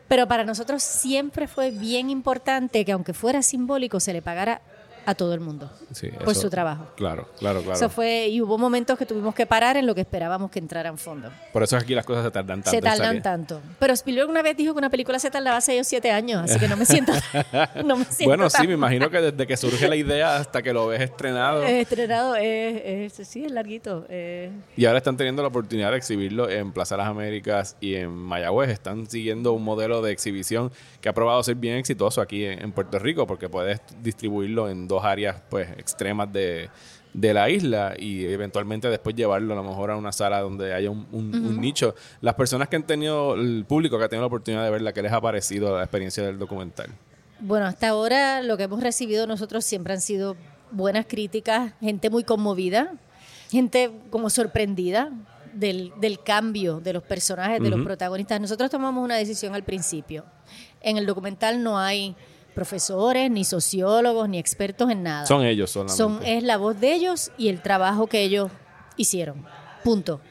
Pero 0.08 0.28
para 0.28 0.44
nosotros 0.44 0.84
siempre 0.84 1.48
fue 1.48 1.72
bien 1.72 2.10
importante 2.12 2.86
que 2.86 2.92
aunque 2.92 3.14
fuera 3.14 3.42
simbólico, 3.42 4.00
se 4.00 4.14
le 4.14 4.22
pagara 4.22 4.62
a 5.06 5.16
todo 5.16 5.34
el 5.34 5.40
mundo 5.40 5.70
Sí, 5.92 6.10
por 6.10 6.30
eso- 6.32 6.42
su 6.42 6.50
trabajo. 6.50 6.88
Claro, 6.96 7.28
claro, 7.40 7.62
claro. 7.62 7.76
Eso 7.76 7.90
fue, 7.90 8.28
y 8.28 8.42
hubo 8.42 8.58
momentos 8.58 8.98
que 8.98 9.06
tuvimos 9.06 9.34
que 9.36 9.46
parar 9.46 9.78
en 9.78 9.86
lo 9.86 9.94
que 9.96 10.02
esperábamos 10.02 10.52
que 10.52 10.60
entraran 10.60 10.98
fondos. 10.98 11.32
Por 11.54 11.64
eso 11.64 11.78
aquí 11.78 11.94
las 11.96 12.06
cosas 12.06 12.24
se 12.26 12.32
tardan 12.32 12.62
tanto. 12.62 12.72
Se 12.72 12.82
tardan 12.82 13.22
tanto. 13.22 13.62
Pero 13.80 13.94
Spielberg 13.94 14.30
una 14.30 14.42
vez 14.42 14.58
dijo 14.58 14.74
que 14.74 14.80
una 14.80 14.90
película 14.90 15.20
se 15.20 15.30
tardaba 15.32 15.62
6 15.62 15.82
o 15.82 15.84
7 15.84 16.12
años, 16.12 16.42
así 16.44 16.60
que 16.60 16.68
no 16.68 16.76
me 16.78 16.86
siento, 16.86 17.12
no 17.86 17.96
me 17.98 18.06
siento 18.06 18.30
Bueno, 18.30 18.50
sí, 18.50 18.58
tan 18.58 18.68
me 18.68 18.74
imagino 18.74 19.10
que 19.10 19.22
desde 19.22 19.48
que 19.48 19.58
surge 19.58 19.88
la 19.88 19.96
idea 19.96 20.38
hasta 20.38 20.62
que 20.62 20.74
lo 20.74 20.88
ves 20.88 21.02
estrenado. 21.02 21.64
Eh, 21.64 21.82
estrenado, 21.82 22.36
eh, 22.36 23.06
eh, 23.06 23.10
sí, 23.24 23.46
es 23.46 23.52
larguito. 23.52 24.06
eh. 24.10 24.52
Y 24.76 24.86
ahora 24.86 24.98
están 24.98 25.18
teniendo 25.18 25.42
la 25.42 25.48
oportunidad 25.50 25.92
de 25.92 25.98
exhibirlo 25.98 26.50
en 26.50 26.72
Plaza 26.72 26.98
Las 26.98 27.08
Américas 27.08 27.76
y 27.80 27.96
en 27.96 28.10
Mayagüez. 28.12 28.70
Están 28.70 29.08
siguiendo 29.10 29.54
un 29.54 29.64
modelo 29.64 30.02
de 30.02 30.12
exhibición 30.12 30.72
que 31.02 31.10
ha 31.10 31.14
probado 31.14 31.42
ser 31.44 31.56
bien 31.56 31.78
exitoso 31.78 32.22
aquí 32.22 32.46
en, 32.46 32.62
en 32.62 32.72
Puerto 32.72 33.00
Rico 33.00 33.26
porque 33.28 33.50
puedes 33.50 33.80
distribuirlo 34.02 34.70
en 34.70 34.88
dos 34.88 34.95
áreas 35.04 35.42
pues 35.50 35.70
extremas 35.78 36.32
de, 36.32 36.70
de 37.14 37.34
la 37.34 37.50
isla 37.50 37.94
y 37.98 38.26
eventualmente 38.26 38.90
después 38.90 39.16
llevarlo 39.16 39.54
a 39.54 39.56
lo 39.58 39.64
mejor 39.64 39.92
a 39.92 39.98
una 39.98 40.12
sala 40.12 40.40
donde 40.42 40.74
haya 40.74 40.90
un, 40.92 41.08
un- 41.12 41.34
un 41.36 41.60
nicho. 41.60 41.96
Las 42.22 42.36
personas 42.36 42.70
que 42.70 42.76
han 42.76 42.84
tenido, 42.84 43.36
el 43.36 43.66
público 43.68 43.98
que 43.98 44.06
ha 44.06 44.10
tenido 44.10 44.22
la 44.24 44.28
oportunidad 44.28 44.64
de 44.64 44.70
verla, 44.70 44.94
¿qué 44.94 45.02
les 45.02 45.12
ha 45.12 45.20
parecido 45.22 45.76
la 45.78 45.84
experiencia 45.84 46.24
del 46.24 46.38
documental? 46.40 46.88
Bueno, 47.40 47.66
hasta 47.66 47.90
ahora 47.90 48.42
lo 48.42 48.56
que 48.56 48.64
hemos 48.64 48.82
recibido 48.82 49.28
nosotros 49.28 49.66
siempre 49.66 49.94
han 49.94 50.02
sido 50.02 50.38
buenas 50.72 51.06
críticas, 51.06 51.74
gente 51.82 52.10
muy 52.10 52.24
conmovida, 52.24 52.94
gente 53.52 53.92
como 54.10 54.30
sorprendida 54.30 55.12
del, 55.54 55.94
del 56.02 56.20
cambio 56.22 56.80
de 56.82 56.92
los 56.94 57.04
personajes, 57.04 57.62
de 57.62 57.70
los 57.70 57.82
protagonistas. 57.82 58.42
Nosotros 58.42 58.70
tomamos 58.70 59.04
una 59.04 59.16
decisión 59.16 59.54
al 59.56 59.64
principio. 59.64 60.26
En 60.82 60.98
el 60.98 61.06
documental 61.06 61.62
no 61.64 61.80
hay 61.80 62.16
profesores, 62.56 63.30
ni 63.30 63.44
sociólogos, 63.44 64.28
ni 64.28 64.40
expertos 64.40 64.90
en 64.90 65.04
nada. 65.04 65.26
Son 65.28 65.46
ellos 65.46 65.70
solamente. 65.70 65.98
Son, 65.98 66.20
es 66.26 66.42
la 66.42 66.58
voz 66.58 66.80
de 66.80 66.94
ellos 66.94 67.32
y 67.38 67.50
el 67.50 67.62
trabajo 67.62 68.08
que 68.08 68.24
ellos 68.24 68.50
hicieron. 68.98 69.46
Punto. 69.84 70.22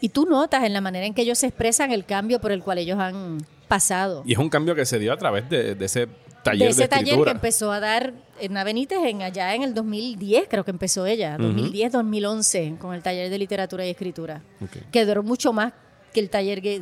Y 0.00 0.10
tú 0.10 0.26
notas 0.26 0.64
en 0.64 0.72
la 0.74 0.80
manera 0.80 1.06
en 1.06 1.14
que 1.14 1.22
ellos 1.22 1.42
expresan 1.42 1.90
el 1.92 2.04
cambio 2.04 2.40
por 2.40 2.52
el 2.52 2.62
cual 2.62 2.78
ellos 2.78 2.98
han 2.98 3.38
pasado. 3.68 4.22
Y 4.26 4.32
es 4.32 4.38
un 4.38 4.50
cambio 4.50 4.74
que 4.74 4.84
se 4.84 4.98
dio 4.98 5.12
a 5.12 5.16
través 5.16 5.48
de, 5.48 5.74
de 5.74 5.84
ese 5.84 6.08
taller 6.42 6.58
de 6.60 6.64
de, 6.66 6.70
ese 6.70 6.88
taller 6.88 7.18
que 7.24 7.30
empezó 7.30 7.72
a 7.72 7.80
dar 7.80 8.12
Edna 8.40 8.62
Benítez 8.64 8.98
en 9.04 9.22
allá 9.22 9.54
en 9.54 9.62
el 9.62 9.74
2010, 9.74 10.46
creo 10.48 10.64
que 10.64 10.70
empezó 10.70 11.04
ella, 11.06 11.36
2010, 11.38 11.92
2011, 11.92 12.76
con 12.78 12.94
el 12.94 13.02
taller 13.02 13.28
de 13.30 13.38
literatura 13.38 13.84
y 13.86 13.90
escritura, 13.90 14.42
Ok. 14.62 14.90
que 14.92 15.04
duró 15.04 15.22
mucho 15.22 15.52
más 15.52 15.72
que 16.12 16.20
el 16.20 16.30
taller 16.30 16.62
que- 16.62 16.80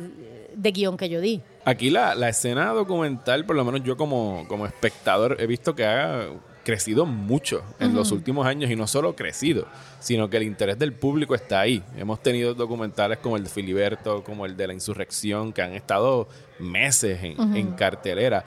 de 0.57 0.71
guion 0.71 0.97
que 0.97 1.09
yo 1.09 1.21
di. 1.21 1.41
Aquí 1.65 1.89
la, 1.89 2.15
la 2.15 2.29
escena 2.29 2.71
documental, 2.71 3.45
por 3.45 3.55
lo 3.55 3.63
menos 3.63 3.83
yo 3.83 3.95
como, 3.95 4.45
como 4.47 4.65
espectador, 4.65 5.37
he 5.39 5.47
visto 5.47 5.75
que 5.75 5.85
ha 5.85 6.27
crecido 6.63 7.05
mucho 7.05 7.63
en 7.79 7.95
los 7.95 8.11
últimos 8.11 8.45
años 8.45 8.69
y 8.69 8.75
no 8.75 8.87
solo 8.87 9.15
crecido, 9.15 9.67
sino 10.01 10.29
que 10.29 10.35
el 10.35 10.43
interés 10.43 10.77
del 10.77 10.91
público 10.91 11.33
está 11.33 11.61
ahí. 11.61 11.81
Hemos 11.95 12.21
tenido 12.21 12.53
documentales 12.53 13.19
como 13.19 13.37
el 13.37 13.45
de 13.45 13.49
Filiberto, 13.49 14.21
como 14.23 14.45
el 14.45 14.57
de 14.57 14.67
la 14.67 14.73
insurrección, 14.73 15.53
que 15.53 15.61
han 15.61 15.73
estado 15.73 16.27
meses 16.59 17.23
en, 17.23 17.55
en 17.55 17.71
cartelera. 17.71 18.43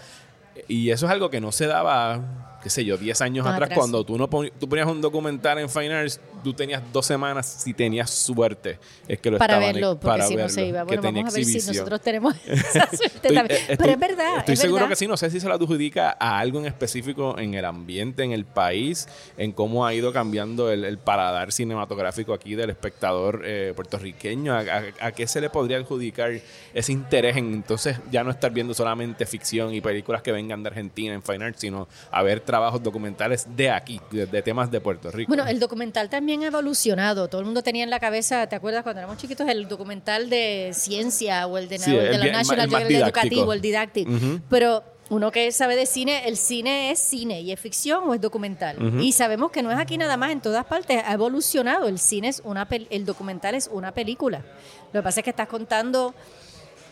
Y 0.69 0.91
eso 0.91 1.07
es 1.07 1.13
algo 1.13 1.31
que 1.31 1.41
no 1.41 1.51
se 1.51 1.67
daba, 1.67 2.50
qué 2.63 2.71
sé 2.71 2.85
yo, 2.85 2.97
10 2.97 3.21
años 3.23 3.47
atrás, 3.47 3.63
atrás. 3.63 3.79
cuando 3.79 4.05
tú 4.05 4.17
no 4.19 4.29
pon- 4.29 4.51
tú 4.59 4.69
ponías 4.69 4.87
un 4.87 5.01
documental 5.01 5.59
en 5.59 5.69
Fine 5.69 5.95
Arts, 5.95 6.21
tú 6.45 6.53
tenías 6.55 6.83
dos 6.93 7.07
semanas 7.07 7.47
si 7.65 7.73
tenías 7.75 8.11
suerte. 8.11 8.79
Es 9.09 9.19
que 9.21 9.31
lo 9.31 9.39
Para 9.39 9.55
estaban- 9.55 9.75
verlo, 9.75 9.91
porque 9.95 10.07
para 10.07 10.27
si 10.27 10.37
no 10.37 10.49
se 10.49 10.57
verlo, 10.63 10.69
iba. 10.69 10.85
Bueno, 10.85 11.03
vamos 11.03 11.33
a 11.35 11.37
ver 11.37 11.45
si 11.45 11.55
nosotros 11.69 12.01
tenemos 12.01 12.35
esa 12.47 12.87
suerte 12.89 13.07
Estoy- 13.07 13.35
también. 13.35 13.61
eh, 13.61 13.65
estoy- 13.71 13.77
Pero 13.79 13.91
es 13.93 13.99
verdad. 13.99 14.39
Estoy 14.39 14.53
es 14.55 14.61
seguro 14.61 14.77
verdad. 14.83 14.89
que 14.91 14.97
sí. 14.97 15.07
No 15.07 15.17
sé 15.17 15.31
si 15.31 15.41
se 15.41 15.49
lo 15.49 15.55
adjudica 15.55 16.17
a 16.19 16.39
algo 16.39 16.59
en 16.61 16.67
específico 16.67 17.39
en 17.39 17.55
el 17.55 17.65
ambiente, 17.65 18.23
en 18.23 18.33
el 18.33 18.45
país, 18.45 19.09
en 19.39 19.53
cómo 19.53 19.87
ha 19.87 19.95
ido 19.95 20.13
cambiando 20.13 20.71
el, 20.71 20.85
el 20.85 20.99
paladar 20.99 21.53
cinematográfico 21.53 22.33
aquí 22.35 22.55
del 22.55 22.71
espectador 22.71 23.43
eh, 23.45 23.73
puertorriqueño. 23.75 24.55
A, 24.55 24.61
a- 24.61 25.07
a 25.07 25.13
qué 25.13 25.27
se 25.27 25.41
le 25.41 25.51
podría 25.51 25.79
adjudicar 25.79 26.33
ese 26.75 26.93
interés 26.93 27.37
en 27.37 27.55
entonces 27.55 27.97
ya 28.11 28.23
no 28.25 28.31
estar 28.31 28.51
viendo 28.53 28.75
solamente 28.75 29.27
ficción 29.27 29.75
y 29.75 29.81
películas 29.81 30.23
que 30.23 30.33
vengan 30.33 30.63
de 30.63 30.69
Argentina 30.69 31.15
en 31.15 31.23
Fine 31.23 31.45
Arts, 31.45 31.61
sino 31.61 31.89
a 32.11 32.23
ver 32.23 32.41
trabajos 32.51 32.83
documentales 32.83 33.47
de 33.57 33.71
aquí, 33.71 34.01
de, 34.11 34.27
de 34.27 34.43
temas 34.43 34.71
de 34.71 34.81
Puerto 34.81 35.11
Rico? 35.11 35.29
Bueno, 35.29 35.47
el 35.47 35.59
documental 35.61 36.09
también 36.11 36.43
ha 36.43 36.49
evolucionado. 36.49 37.29
Todo 37.29 37.41
el 37.41 37.45
mundo 37.47 37.63
tenía 37.63 37.85
en 37.85 37.91
la 37.91 38.01
cabeza, 38.01 38.47
¿te 38.49 38.57
acuerdas 38.57 38.83
cuando 38.83 39.01
éramos 39.01 39.17
chiquitos? 39.19 39.49
El 39.49 39.69
documental 39.69 40.29
de 40.29 40.71
ciencia 40.75 41.47
o 41.47 41.57
el 41.59 41.69
de, 41.69 41.79
Sí, 41.79 41.91
o 41.95 42.01
el 42.01 42.07
el 42.07 42.13
de 42.13 42.19
la 42.19 42.25
bien- 42.25 42.33
National 42.35 42.69
Geographic 42.69 42.89
didáctico. 42.89 43.21
educativo, 43.21 43.53
el 43.53 43.61
didactic. 43.61 44.09
Ujú. 44.09 44.41
Pero 44.51 44.83
uno 45.11 45.33
que 45.33 45.51
sabe 45.51 45.75
de 45.75 45.87
cine, 45.87 46.29
el 46.29 46.37
cine 46.37 46.93
es 46.93 46.99
cine 47.01 47.41
y 47.41 47.51
es 47.51 47.59
ficción 47.59 48.05
o 48.09 48.15
es 48.15 48.21
documental. 48.21 48.77
Y 49.01 49.11
sabemos 49.13 49.51
que 49.51 49.61
no 49.63 49.71
es 49.73 49.79
aquí 49.79 49.99
nada 49.99 50.17
más, 50.17 50.31
en 50.31 50.41
todas 50.41 50.65
partes 50.67 51.03
ha 51.05 51.13
evolucionado. 51.13 51.89
El 51.89 51.99
cine 51.99 52.29
es 52.29 52.41
una 52.45 52.69
el 52.91 53.05
documental 53.05 53.55
es 53.57 53.69
una 53.73 53.93
película. 53.93 54.45
Lo 54.93 55.01
que 55.01 55.05
pasa 55.05 55.21
es 55.21 55.25
que 55.25 55.31
estás 55.31 55.49
contando 55.49 56.15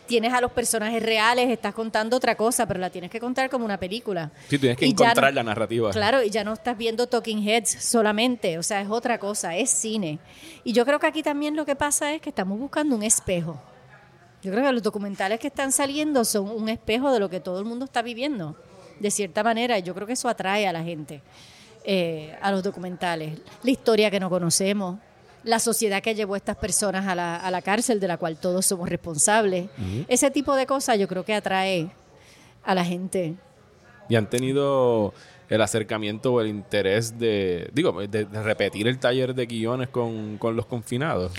tienes 0.09 0.33
a 0.35 0.41
los 0.41 0.51
personajes 0.51 1.01
reales, 1.01 1.49
estás 1.51 1.73
contando 1.75 2.17
otra 2.17 2.35
cosa, 2.35 2.67
pero 2.67 2.81
la 2.81 2.91
tienes 2.91 3.11
que 3.11 3.21
contar 3.21 3.49
como 3.49 3.65
una 3.65 3.79
película. 3.79 4.33
Sí, 4.49 4.59
tienes 4.59 4.77
que 4.77 4.87
Y 4.87 4.91
encontrar 4.91 5.33
no- 5.33 5.37
la 5.37 5.43
narrativa. 5.45 5.91
Claro, 5.93 6.23
y 6.25 6.31
ya 6.31 6.43
no 6.43 6.55
estás 6.55 6.77
viendo 6.77 7.07
Talking 7.07 7.47
Heads 7.47 7.71
solamente, 7.85 8.59
o 8.59 8.63
sea, 8.65 8.81
es 8.81 8.89
otra 8.91 9.19
cosa, 9.19 9.57
es 9.57 9.71
cine. 9.71 10.19
Y 10.65 10.73
yo 10.73 10.85
creo 10.85 10.99
que 10.99 11.07
aquí 11.07 11.23
también 11.23 11.55
lo 11.55 11.65
que 11.65 11.77
pasa 11.77 12.13
es 12.13 12.21
que 12.21 12.31
estamos 12.31 12.59
buscando 12.59 12.97
un 12.97 13.05
espejo. 13.05 13.61
Yo 14.43 14.51
creo 14.53 14.65
que 14.65 14.73
los 14.73 14.83
documentales 14.83 15.39
que 15.39 15.49
están 15.49 15.71
saliendo 15.73 16.25
son 16.25 16.49
un 16.49 16.69
espejo 16.69 17.13
de 17.13 17.21
lo 17.21 17.29
que 17.29 17.39
todo 17.41 17.59
el 17.61 17.65
mundo 17.65 17.85
está 17.85 18.03
viviendo, 18.03 18.57
de 18.99 19.11
cierta 19.11 19.45
manera. 19.45 19.79
y 19.79 19.83
Yo 19.83 19.95
creo 19.95 20.07
que 20.07 20.15
eso 20.15 20.29
atrae 20.29 20.67
a 20.67 20.73
la 20.73 20.83
gente, 20.83 21.23
eh, 21.85 22.37
a 22.41 22.51
los 22.51 22.63
documentales. 22.63 23.39
La 23.63 23.71
historia 23.71 24.11
que 24.11 24.21
no 24.21 24.31
conocemos, 24.31 24.99
la 25.49 25.59
sociedad 25.59 26.03
que 26.03 26.15
llevó 26.15 26.35
a 26.35 26.37
estas 26.37 26.57
personas 26.57 27.07
a 27.07 27.15
la, 27.15 27.37
a 27.37 27.51
la 27.51 27.63
cárcel, 27.63 28.01
de 28.01 28.07
la 28.07 28.19
cual 28.19 28.37
todos 28.37 28.67
somos 28.67 28.89
responsables. 28.89 29.71
Ese 30.07 30.31
tipo 30.31 30.55
de 30.55 30.67
cosas 30.67 30.99
yo 30.99 31.09
creo 31.09 31.25
que 31.25 31.35
atrae 31.35 31.91
a 32.63 32.75
la 32.75 32.85
gente. 32.85 33.35
Y 34.11 34.17
han 34.17 34.29
tenido 34.29 35.15
el 35.49 35.63
acercamiento 35.63 36.35
o 36.35 36.41
el 36.43 36.49
interés 36.49 37.19
de, 37.19 37.71
digo, 37.73 37.93
de, 38.07 38.27
de 38.27 38.43
repetir 38.43 38.87
el 38.89 38.99
taller 38.99 39.35
de 39.35 39.47
guiones 39.47 39.89
con, 39.89 40.37
con 40.37 40.55
los 40.55 40.67
confinados. 40.67 41.33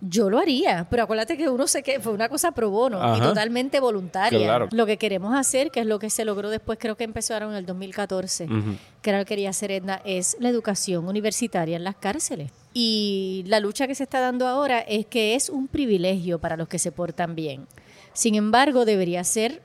Yo 0.00 0.30
lo 0.30 0.38
haría, 0.38 0.86
pero 0.88 1.02
acuérdate 1.02 1.36
que 1.36 1.50
uno 1.50 1.66
sé 1.66 1.82
que 1.82 2.00
fue 2.00 2.12
una 2.14 2.30
cosa 2.30 2.52
pro 2.52 2.70
bono 2.70 3.14
y 3.14 3.20
totalmente 3.20 3.78
voluntaria. 3.80 4.38
Claro. 4.38 4.68
Lo 4.72 4.86
que 4.86 4.96
queremos 4.96 5.36
hacer, 5.36 5.70
que 5.70 5.80
es 5.80 5.86
lo 5.86 5.98
que 5.98 6.08
se 6.08 6.24
logró 6.24 6.48
después, 6.48 6.78
creo 6.80 6.96
que 6.96 7.04
empezaron 7.04 7.50
en 7.50 7.56
el 7.58 7.66
2014, 7.66 8.44
Ujú. 8.46 8.76
que 9.02 9.10
era 9.10 9.18
lo 9.18 9.26
que 9.26 9.28
quería 9.28 9.50
hacer 9.50 9.70
Edna, 9.70 10.00
es 10.06 10.38
la 10.40 10.48
educación 10.48 11.06
universitaria 11.06 11.76
en 11.76 11.84
las 11.84 11.96
cárceles. 11.96 12.50
Y 12.72 13.44
la 13.46 13.60
lucha 13.60 13.86
que 13.86 13.94
se 13.94 14.04
está 14.04 14.20
dando 14.20 14.46
ahora 14.46 14.80
es 14.80 15.06
que 15.06 15.34
es 15.34 15.48
un 15.48 15.66
privilegio 15.66 16.38
para 16.38 16.56
los 16.56 16.68
que 16.68 16.78
se 16.78 16.92
portan 16.92 17.34
bien. 17.34 17.66
Sin 18.12 18.34
embargo, 18.34 18.84
debería 18.84 19.24
ser 19.24 19.62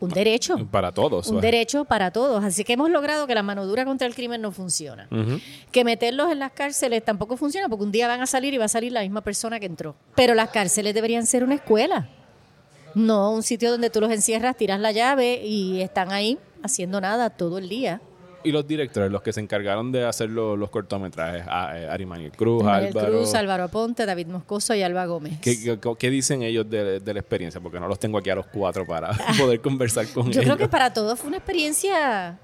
un 0.00 0.10
derecho. 0.10 0.56
Para 0.70 0.92
todos. 0.92 1.26
Un 1.28 1.34
pues. 1.34 1.42
derecho 1.42 1.84
para 1.84 2.10
todos. 2.10 2.42
Así 2.42 2.64
que 2.64 2.72
hemos 2.72 2.90
logrado 2.90 3.26
que 3.26 3.34
la 3.34 3.42
mano 3.42 3.66
dura 3.66 3.84
contra 3.84 4.06
el 4.06 4.14
crimen 4.14 4.40
no 4.40 4.50
funciona. 4.50 5.08
Que 5.70 5.84
meterlos 5.84 6.32
en 6.32 6.38
las 6.38 6.52
cárceles 6.52 7.04
tampoco 7.04 7.36
funciona 7.36 7.68
porque 7.68 7.84
un 7.84 7.92
día 7.92 8.08
van 8.08 8.22
a 8.22 8.26
salir 8.26 8.54
y 8.54 8.58
va 8.58 8.64
a 8.64 8.68
salir 8.68 8.92
la 8.92 9.02
misma 9.02 9.20
persona 9.20 9.60
que 9.60 9.66
entró. 9.66 9.94
Pero 10.14 10.34
las 10.34 10.50
cárceles 10.50 10.94
deberían 10.94 11.26
ser 11.26 11.44
una 11.44 11.54
escuela. 11.54 12.08
No 12.94 13.30
un 13.30 13.42
sitio 13.42 13.70
donde 13.70 13.90
tú 13.90 14.00
los 14.00 14.10
encierras, 14.10 14.56
tiras 14.56 14.80
la 14.80 14.90
llave 14.90 15.44
y 15.44 15.80
están 15.80 16.10
ahí 16.10 16.38
haciendo 16.62 17.00
nada 17.00 17.30
todo 17.30 17.58
el 17.58 17.68
día. 17.68 18.00
Y 18.42 18.52
los 18.52 18.66
directores, 18.66 19.10
los 19.12 19.20
que 19.20 19.32
se 19.34 19.40
encargaron 19.40 19.92
de 19.92 20.04
hacer 20.06 20.30
lo- 20.30 20.56
los 20.56 20.70
cortometrajes, 20.70 21.44
a, 21.46 21.78
eh, 21.78 21.88
Ari 21.88 22.06
Maniel 22.06 22.32
Cruz, 22.32 22.62
Manuel 22.64 22.86
Álvaro. 22.88 23.08
Cruz, 23.18 23.34
Álvaro 23.34 23.64
Aponte, 23.64 24.06
David 24.06 24.28
Moscoso 24.28 24.74
y 24.74 24.82
Alba 24.82 25.04
Gómez. 25.06 25.38
¿Qué, 25.40 25.60
qué, 25.62 25.78
qué 25.98 26.10
dicen 26.10 26.42
ellos 26.42 26.68
de, 26.70 27.00
de 27.00 27.14
la 27.14 27.20
experiencia? 27.20 27.60
Porque 27.60 27.78
no 27.78 27.86
los 27.86 27.98
tengo 27.98 28.16
aquí 28.18 28.30
a 28.30 28.34
los 28.34 28.46
cuatro 28.46 28.86
para 28.86 29.10
poder 29.38 29.60
conversar 29.60 30.06
con 30.08 30.24
Yo 30.32 30.40
ellos. 30.40 30.44
creo 30.44 30.56
que 30.56 30.68
para 30.68 30.92
todos 30.92 31.18
fue 31.18 31.28
una 31.28 31.36
experiencia, 31.36 32.38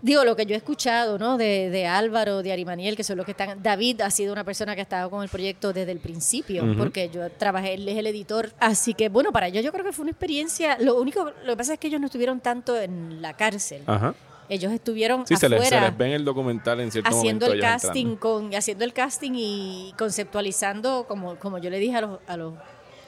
digo, 0.00 0.24
lo 0.24 0.34
que 0.34 0.46
yo 0.46 0.54
he 0.54 0.56
escuchado, 0.56 1.18
¿no? 1.18 1.36
De, 1.36 1.68
de 1.68 1.86
Álvaro, 1.86 2.42
de 2.42 2.50
Arimaniel, 2.52 2.96
que 2.96 3.04
son 3.04 3.18
los 3.18 3.26
que 3.26 3.32
están. 3.32 3.62
David 3.62 4.00
ha 4.00 4.10
sido 4.10 4.32
una 4.32 4.44
persona 4.44 4.74
que 4.74 4.80
ha 4.80 4.84
estado 4.84 5.10
con 5.10 5.22
el 5.22 5.28
proyecto 5.28 5.74
desde 5.74 5.92
el 5.92 5.98
principio, 6.00 6.64
porque 6.78 7.10
yo 7.10 7.28
trabajé, 7.32 7.74
él 7.74 7.86
es 7.86 7.98
el 7.98 8.06
editor. 8.06 8.52
Así 8.60 8.94
que, 8.94 9.10
bueno, 9.10 9.30
para 9.32 9.48
ellos 9.48 9.62
yo 9.62 9.72
creo 9.72 9.84
que 9.84 9.92
fue 9.92 10.04
una 10.04 10.12
experiencia. 10.12 10.78
Lo 10.80 10.98
único, 10.98 11.24
lo 11.44 11.52
que 11.52 11.56
pasa 11.58 11.74
es 11.74 11.78
que 11.78 11.88
ellos 11.88 12.00
no 12.00 12.06
estuvieron 12.06 12.40
tanto 12.40 12.80
en 12.80 13.20
la 13.20 13.36
cárcel. 13.36 13.82
Ajá. 13.86 14.14
Ellos 14.48 14.72
estuvieron 14.72 15.26
Sí, 15.26 15.36
se 15.36 15.48
les, 15.48 15.60
se 15.60 15.66
afuera. 15.74 15.88
les 15.90 15.98
ve 15.98 16.06
en 16.06 16.12
el 16.12 16.24
documental 16.24 16.80
en 16.80 16.90
cierto 16.90 17.10
haciendo 17.10 17.46
momento. 17.46 17.66
el 17.66 17.72
casting 17.72 18.16
con 18.16 18.54
haciendo 18.54 18.84
el 18.84 18.92
casting 18.92 19.32
y 19.34 19.94
conceptualizando 19.98 21.04
como 21.08 21.36
como 21.36 21.58
yo 21.58 21.70
le 21.70 21.78
dije 21.78 21.96
a 21.96 22.00
los 22.02 22.18
a 22.26 22.36
los 22.36 22.54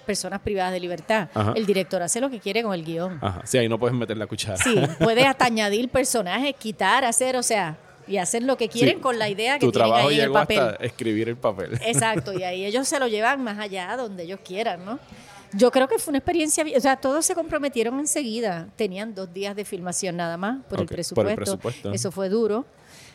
personas 0.06 0.40
privadas 0.40 0.72
de 0.72 0.80
libertad 0.80 1.28
Ajá. 1.34 1.52
el 1.56 1.66
director 1.66 2.02
hace 2.02 2.20
lo 2.20 2.30
que 2.30 2.40
quiere 2.40 2.62
con 2.62 2.74
el 2.74 2.84
guion 2.84 3.18
Ajá. 3.22 3.42
Sí, 3.44 3.58
ahí 3.58 3.68
no 3.68 3.78
puedes 3.78 3.96
meter 3.96 4.16
la 4.16 4.26
cuchara. 4.26 4.56
Sí, 4.56 4.74
puede 4.98 5.26
hasta 5.26 5.44
añadir 5.46 5.88
personajes, 5.88 6.54
quitar, 6.58 7.04
hacer, 7.04 7.36
o 7.36 7.42
sea, 7.42 7.76
y 8.08 8.16
hacer 8.16 8.42
lo 8.42 8.56
que 8.56 8.68
quieren 8.68 8.96
Sí. 8.96 9.00
con 9.00 9.18
la 9.18 9.28
idea 9.28 9.58
que 9.58 9.66
Tu 9.66 9.70
tienen 9.72 9.88
trabajo 9.88 10.08
ahí 10.08 10.14
en 10.16 10.20
el 10.20 10.26
llegó 10.26 10.34
papel. 10.34 10.58
hasta 10.58 10.84
escribir 10.84 11.28
el 11.28 11.36
papel. 11.36 11.78
Exacto, 11.84 12.32
y 12.32 12.42
ahí 12.42 12.64
ellos 12.64 12.88
se 12.88 12.98
lo 12.98 13.06
llevan 13.06 13.44
más 13.44 13.58
allá, 13.58 13.96
donde 13.96 14.24
ellos 14.24 14.40
quieran, 14.44 14.84
¿no? 14.84 14.98
Yo 15.52 15.70
creo 15.70 15.88
que 15.88 15.98
fue 15.98 16.12
una 16.12 16.18
experiencia, 16.18 16.64
o 16.76 16.80
sea, 16.80 16.96
todos 16.96 17.26
se 17.26 17.34
comprometieron 17.34 17.98
enseguida. 17.98 18.68
Tenían 18.76 19.14
dos 19.14 19.32
días 19.32 19.56
de 19.56 19.64
filmación 19.64 20.16
nada 20.16 20.36
más 20.36 20.64
por, 20.66 20.80
el, 20.80 20.86
por 21.14 21.28
el 21.28 21.36
presupuesto. 21.36 21.92
Eso 21.92 22.12
fue 22.12 22.28
duro. 22.28 22.66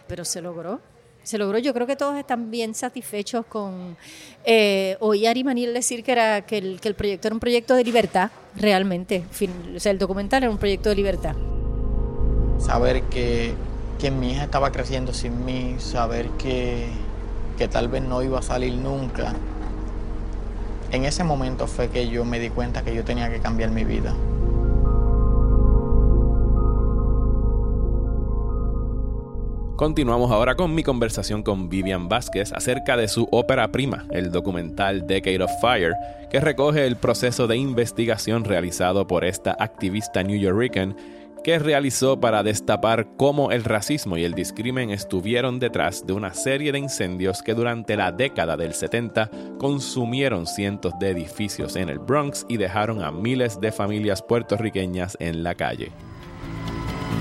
pero 0.08 0.26
se 0.26 0.42
logró. 0.42 0.82
Se 1.24 1.40
logró, 1.40 1.58
yo 1.58 1.74
creo 1.74 1.88
que 1.88 1.96
todos 1.96 2.16
están 2.18 2.52
bien 2.52 2.76
satisfechos 2.76 3.48
con... 3.48 3.98
Eh, 4.44 4.96
oí 5.00 5.26
a 5.26 5.32
Ari 5.32 5.44
Maniel 5.44 5.74
decir 5.74 6.04
que, 6.04 6.12
era, 6.12 6.46
que, 6.46 6.60
el, 6.60 6.80
que 6.80 6.88
el 6.88 6.94
proyecto 6.94 7.28
era 7.28 7.34
un 7.34 7.40
proyecto 7.40 7.74
de 7.74 7.84
libertad, 7.84 8.30
realmente. 8.56 9.24
o 9.76 9.80
sea, 9.80 9.92
el 9.92 9.98
documental 9.98 10.44
era 10.44 10.52
un 10.52 10.60
proyecto 10.60 10.90
de 10.90 10.96
libertad. 10.96 11.36
Saber 12.60 13.02
que, 13.04 13.56
que 14.00 14.12
mi 14.12 14.34
hija 14.34 14.44
estaba 14.44 14.72
creciendo 14.72 15.14
sin 15.14 15.44
mí, 15.46 15.78
saber 15.80 16.30
que, 16.38 16.90
que 17.58 17.68
tal 17.68 17.88
vez 17.88 18.04
no 18.04 18.22
iba 18.22 18.38
a 18.38 18.44
salir 18.44 18.76
nunca. 18.76 19.34
En 20.92 21.06
ese 21.06 21.24
momento 21.24 21.68
fue 21.68 21.90
que 21.90 22.08
yo 22.08 22.26
me 22.26 22.40
di 22.40 22.50
cuenta 22.50 22.84
que 22.84 22.96
yo 22.96 23.04
tenía 23.04 23.30
que 23.30 23.40
cambiar 23.40 23.72
mi 23.72 23.84
vida. 23.84 24.14
Continuamos 29.76 30.32
ahora 30.32 30.56
con 30.56 30.74
mi 30.74 30.84
conversación 30.84 31.44
con 31.44 31.68
Vivian 31.68 32.08
Vázquez 32.08 32.54
acerca 32.54 32.96
de 32.96 33.10
su 33.10 33.28
ópera 33.30 33.74
prima, 33.74 34.06
el 34.12 34.32
documental 34.32 35.06
Decade 35.06 35.44
of 35.44 35.52
Fire, 35.60 35.92
que 36.32 36.40
recoge 36.40 36.88
el 36.88 36.96
proceso 36.96 37.46
de 37.46 37.58
investigación 37.58 38.46
realizado 38.46 39.06
por 39.06 39.26
esta 39.26 39.54
activista 39.60 40.24
New 40.24 40.40
Yorker 40.40 40.96
que 41.46 41.60
realizó 41.60 42.20
para 42.20 42.42
destapar 42.42 43.06
cómo 43.18 43.52
el 43.52 43.64
racismo 43.64 44.18
y 44.18 44.24
el 44.24 44.34
discrimen 44.34 44.90
estuvieron 44.90 45.60
detrás 45.60 46.04
de 46.04 46.14
una 46.14 46.34
serie 46.34 46.72
de 46.72 46.80
incendios 46.80 47.44
que 47.44 47.54
durante 47.54 47.96
la 47.96 48.12
década 48.12 48.58
del 48.58 48.74
70 48.74 49.30
consumieron 49.60 50.48
cientos 50.48 50.94
de 51.00 51.12
edificios 51.12 51.76
en 51.76 51.90
el 51.90 52.00
Bronx 52.00 52.48
y 52.50 52.58
dejaron 52.58 53.04
a 53.04 53.12
miles 53.12 53.62
de 53.62 53.72
familias 53.72 54.24
puertorriqueñas 54.24 55.18
en 55.20 55.44
la 55.44 55.54
calle. 55.54 55.92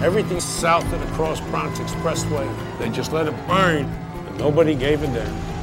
Everything 0.03 0.41
south 0.41 0.91
of 0.91 1.01
the 1.07 1.13
Cross 1.17 1.43
Bronx 1.51 1.79
Expressway, 1.79 2.49
they 2.79 2.89
just 2.89 3.13
let 3.13 3.27
it 3.27 3.35
burn, 3.47 3.85
and 3.85 4.39
nobody 4.39 4.75
gave 4.75 5.03
a 5.03 5.07
damn. 5.09 5.55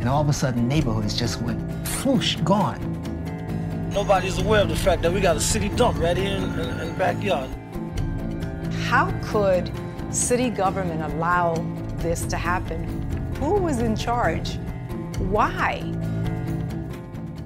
And 0.00 0.10
all 0.10 0.20
of 0.20 0.28
a 0.28 0.34
sudden, 0.34 0.68
neighborhoods 0.68 1.18
just 1.18 1.40
went 1.40 1.58
whoosh, 2.04 2.36
gone. 2.44 2.97
Nobody's 3.92 4.38
aware 4.38 4.62
of 4.62 4.68
the 4.68 4.76
fact 4.76 5.02
that 5.02 5.12
we 5.12 5.20
got 5.20 5.36
a 5.36 5.40
city 5.40 5.68
dump 5.70 5.98
right 5.98 6.16
here 6.16 6.36
in, 6.36 6.44
in, 6.44 6.80
in 6.80 6.88
the 6.88 6.94
backyard. 6.98 7.50
How 8.84 9.10
could 9.22 9.72
city 10.10 10.50
government 10.50 11.02
allow 11.02 11.54
this 11.98 12.24
to 12.26 12.36
happen? 12.36 12.84
Who 13.40 13.54
was 13.54 13.80
in 13.80 13.96
charge? 13.96 14.56
Why? 15.18 15.80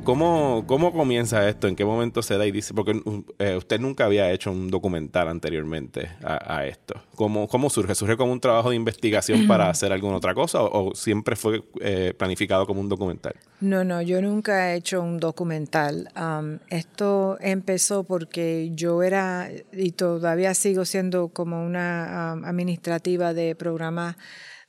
¿Cómo, 0.04 0.64
¿Cómo 0.66 0.92
comienza 0.92 1.48
esto? 1.48 1.68
¿En 1.68 1.76
qué 1.76 1.84
momento 1.84 2.22
se 2.22 2.36
da? 2.36 2.44
Y 2.44 2.50
dice, 2.50 2.74
porque 2.74 3.00
eh, 3.38 3.56
usted 3.56 3.78
nunca 3.78 4.04
había 4.04 4.30
hecho 4.32 4.50
un 4.50 4.68
documental 4.68 5.28
anteriormente 5.28 6.10
a, 6.24 6.66
esto. 6.66 6.94
¿Cómo, 7.14 7.46
¿Cómo, 7.46 7.70
surge? 7.70 7.94
¿Surge 7.94 8.16
como 8.16 8.32
un 8.32 8.40
trabajo 8.40 8.70
de 8.70 8.76
investigación 8.76 9.46
para 9.48 9.70
hacer 9.70 9.92
alguna 9.92 10.16
otra 10.16 10.34
cosa 10.34 10.62
o, 10.62 10.94
siempre 10.94 11.36
fue 11.36 11.62
eh, 11.80 12.14
planificado 12.16 12.66
como 12.66 12.80
un 12.80 12.88
documental? 12.88 13.34
No, 13.60 13.84
no, 13.84 14.02
yo 14.02 14.20
nunca 14.20 14.72
he 14.72 14.76
hecho 14.76 15.00
un 15.00 15.20
documental. 15.20 16.10
Um, 16.16 16.58
esto 16.68 17.38
empezó 17.40 18.02
porque 18.02 18.72
yo 18.74 19.04
era, 19.04 19.50
y 19.72 19.92
todavía 19.92 20.54
sigo 20.54 20.84
siendo 20.84 21.28
como 21.28 21.64
una 21.64 22.34
um, 22.34 22.44
administrativa 22.44 23.34
de 23.34 23.54
programas 23.54 24.16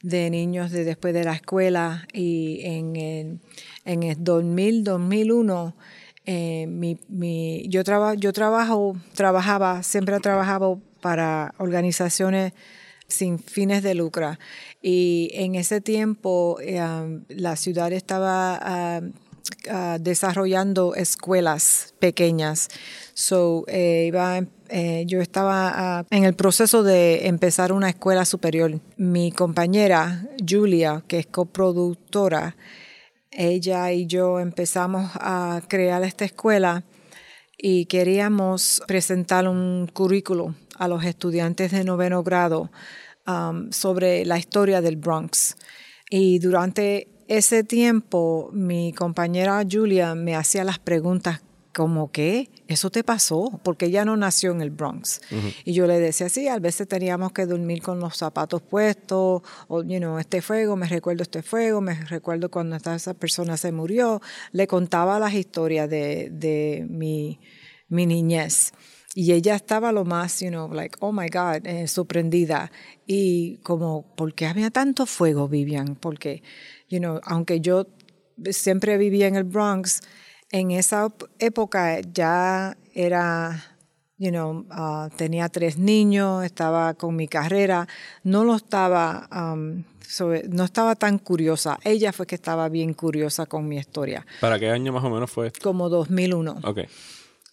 de 0.03 0.29
niños 0.29 0.71
de 0.71 0.83
después 0.83 1.13
de 1.13 1.23
la 1.23 1.33
escuela 1.33 2.05
y 2.13 2.59
en 2.63 2.95
el, 2.95 3.39
en 3.85 4.03
el 4.03 4.23
2000, 4.23 4.83
2001, 4.83 5.75
eh, 6.25 6.67
mi, 6.67 6.99
mi, 7.07 7.67
yo, 7.69 7.83
traba, 7.83 8.13
yo 8.13 8.31
trabajo, 8.33 8.95
trabajaba, 9.15 9.81
siempre 9.81 10.17
he 10.17 10.19
trabajado 10.19 10.81
para 11.01 11.55
organizaciones 11.57 12.53
sin 13.07 13.39
fines 13.39 13.81
de 13.81 13.95
lucro. 13.95 14.37
Y 14.81 15.31
en 15.33 15.55
ese 15.55 15.79
tiempo 15.81 16.57
eh, 16.61 16.81
la 17.29 17.55
ciudad 17.55 17.91
estaba 17.93 18.59
ah, 18.61 19.01
ah, 19.69 19.97
desarrollando 19.99 20.95
escuelas 20.95 21.93
pequeñas. 21.99 22.69
So, 23.13 23.65
eh, 23.67 24.05
iba 24.07 24.41
eh, 24.69 25.03
yo 25.05 25.21
estaba 25.21 25.71
ah, 25.75 26.05
en 26.09 26.23
el 26.23 26.33
proceso 26.33 26.81
de 26.81 27.27
empezar 27.27 27.71
una 27.71 27.89
escuela 27.89 28.25
superior. 28.25 28.79
Mi 28.97 29.31
compañera 29.31 30.27
Julia, 30.47 31.03
que 31.07 31.19
es 31.19 31.27
coproductora, 31.27 32.55
ella 33.29 33.91
y 33.91 34.07
yo 34.07 34.39
empezamos 34.39 35.11
a 35.15 35.61
crear 35.67 36.03
esta 36.03 36.25
escuela 36.25 36.83
y 37.57 37.85
queríamos 37.85 38.81
presentar 38.87 39.47
un 39.47 39.87
currículo 39.93 40.55
a 40.77 40.87
los 40.87 41.05
estudiantes 41.05 41.71
de 41.71 41.83
noveno 41.83 42.23
grado 42.23 42.71
um, 43.27 43.71
sobre 43.71 44.25
la 44.25 44.37
historia 44.37 44.81
del 44.81 44.97
Bronx. 44.97 45.55
Y 46.09 46.39
durante 46.39 47.12
ese 47.27 47.63
tiempo 47.63 48.49
mi 48.53 48.93
compañera 48.93 49.63
Julia 49.69 50.15
me 50.15 50.35
hacía 50.35 50.63
las 50.63 50.79
preguntas 50.79 51.41
como 51.73 52.11
que 52.11 52.49
eso 52.67 52.91
te 52.91 53.03
pasó, 53.03 53.59
porque 53.63 53.87
ella 53.87 54.05
no 54.05 54.15
nació 54.15 54.51
en 54.51 54.61
el 54.61 54.69
Bronx. 54.69 55.21
Y 55.65 55.73
yo 55.73 55.87
le 55.87 55.99
decía, 55.99 56.29
sí, 56.29 56.47
a 56.47 56.59
veces 56.59 56.87
teníamos 56.87 57.31
que 57.31 57.45
dormir 57.45 57.81
con 57.81 57.99
los 57.99 58.15
zapatos 58.15 58.61
puestos, 58.61 59.41
o, 59.67 59.83
you 59.83 59.97
know, 59.97 60.19
este 60.19 60.41
fuego, 60.41 60.75
me 60.75 60.87
recuerdo 60.87 61.23
este 61.23 61.41
fuego, 61.41 61.81
me 61.81 61.95
recuerdo 62.05 62.49
cuando 62.51 62.75
esa 62.75 63.13
persona 63.15 63.57
se 63.57 63.71
murió. 63.71 64.21
Le 64.51 64.67
contaba 64.67 65.19
las 65.19 65.33
historias 65.33 65.89
de, 65.89 66.29
de 66.31 66.85
mi, 66.89 67.39
mi 67.87 68.05
niñez. 68.05 68.73
Y 69.15 69.31
ella 69.33 69.55
estaba 69.55 69.91
lo 69.91 70.05
más, 70.05 70.39
you 70.39 70.49
know, 70.49 70.73
like, 70.73 70.97
oh 70.99 71.11
my 71.11 71.27
God, 71.27 71.67
eh, 71.67 71.87
sorprendida. 71.87 72.71
Y 73.05 73.57
como, 73.57 74.03
¿por 74.15 74.33
qué 74.33 74.47
había 74.47 74.71
tanto 74.71 75.05
fuego, 75.05 75.47
Vivian? 75.47 75.95
Porque, 75.95 76.41
you 76.89 76.99
know, 76.99 77.19
aunque 77.23 77.59
yo 77.61 77.85
siempre 78.49 78.97
vivía 78.97 79.27
en 79.27 79.35
el 79.35 79.43
Bronx, 79.43 80.01
en 80.51 80.71
esa 80.71 81.13
época 81.37 81.99
ya 82.01 82.75
era, 82.93 83.63
you 84.17 84.31
know, 84.31 84.65
uh, 84.71 85.09
tenía 85.15 85.47
tres 85.49 85.77
niños, 85.77 86.43
estaba 86.43 86.95
con 86.95 87.15
mi 87.15 87.27
carrera, 87.27 87.87
no 88.23 88.43
lo 88.43 88.55
estaba, 88.55 89.27
um, 89.31 89.83
no 90.49 90.63
estaba 90.63 90.95
tan 90.95 91.19
curiosa. 91.19 91.79
Ella 91.83 92.13
fue 92.13 92.25
que 92.25 92.35
estaba 92.35 92.67
bien 92.69 92.93
curiosa 92.93 93.45
con 93.45 93.67
mi 93.67 93.77
historia. 93.77 94.25
¿Para 94.41 94.59
qué 94.59 94.69
año 94.69 94.91
más 94.91 95.03
o 95.03 95.09
menos 95.09 95.29
fue? 95.29 95.51
Como 95.61 95.89
2001. 95.89 96.61
Ok. 96.63 96.79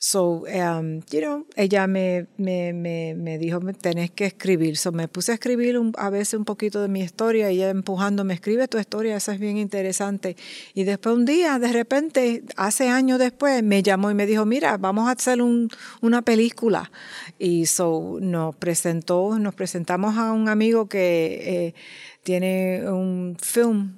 So, 0.03 0.47
um, 0.47 1.03
you 1.11 1.21
know, 1.21 1.45
ella 1.57 1.87
me, 1.87 2.27
me, 2.39 2.73
me, 2.73 3.15
me, 3.15 3.37
dijo, 3.37 3.61
tenés 3.83 4.11
que 4.11 4.25
escribir. 4.25 4.79
So, 4.79 4.93
me 4.93 5.09
puse 5.09 5.33
a 5.33 5.35
escribir 5.35 5.79
a 5.99 6.09
veces 6.09 6.39
un 6.39 6.47
poquito 6.47 6.81
de 6.81 6.89
mi 6.89 7.03
historia 7.03 7.53
y 7.53 7.57
ella 7.57 7.69
empujándome, 7.69 8.33
escribe 8.33 8.67
tu 8.67 8.79
historia, 8.79 9.15
esa 9.15 9.35
es 9.35 9.39
bien 9.39 9.59
interesante. 9.59 10.39
Y 10.73 10.85
después 10.85 11.15
un 11.15 11.27
día, 11.27 11.59
de 11.59 11.71
repente, 11.71 12.45
hace 12.57 12.89
años 12.89 13.19
después, 13.19 13.63
me 13.63 13.83
llamó 13.83 14.11
y 14.11 14.15
me 14.15 14.25
dijo, 14.25 14.47
mira, 14.47 14.79
vamos 14.79 15.07
a 15.07 15.13
hacer 15.13 15.43
un, 15.43 15.69
una 16.01 16.23
película. 16.23 16.91
Y 17.39 17.67
so, 17.67 18.17
nos 18.23 18.57
presentó, 18.57 19.39
nos 19.39 19.55
presentamos 19.55 20.17
a 20.17 20.33
un 20.33 20.49
amigo 20.49 20.89
que 20.89 21.43
eh, 21.45 21.75
tiene 22.23 22.91
un 22.91 23.37
film 23.39 23.93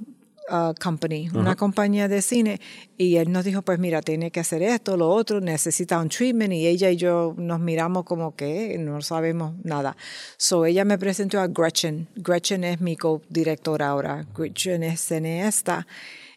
Uh, 0.55 0.75
company, 0.79 1.31
una 1.33 1.57
compañía 1.57 2.09
de 2.09 2.21
cine, 2.21 2.61
y 2.99 3.17
él 3.17 3.33
nos 3.33 3.43
dijo, 3.43 3.63
pues 3.63 3.79
mira, 3.79 4.03
tiene 4.03 4.31
que 4.31 4.41
hacer 4.41 4.63
esto, 4.63 4.99
lo 4.99 5.09
otro, 5.09 5.41
necesita 5.41 5.99
un 5.99 6.11
treatment, 6.11 6.53
y 6.53 6.67
ella 6.67 6.91
y 6.91 6.97
yo 6.97 7.35
nos 7.39 7.59
miramos 7.59 8.05
como 8.05 8.37
que 8.37 8.77
no 8.79 9.01
sabemos 9.01 9.55
nada. 9.65 9.97
So 10.37 10.67
ella 10.67 10.85
me 10.85 10.99
presentó 10.99 11.41
a 11.41 11.47
Gretchen. 11.47 12.07
Gretchen 12.17 12.65
es 12.65 12.83
mi 12.83 12.99
co-directora 12.99 13.89
ahora. 13.89 14.27
Gretchen 14.37 14.83
es 14.83 15.01
cineasta. 15.01 15.87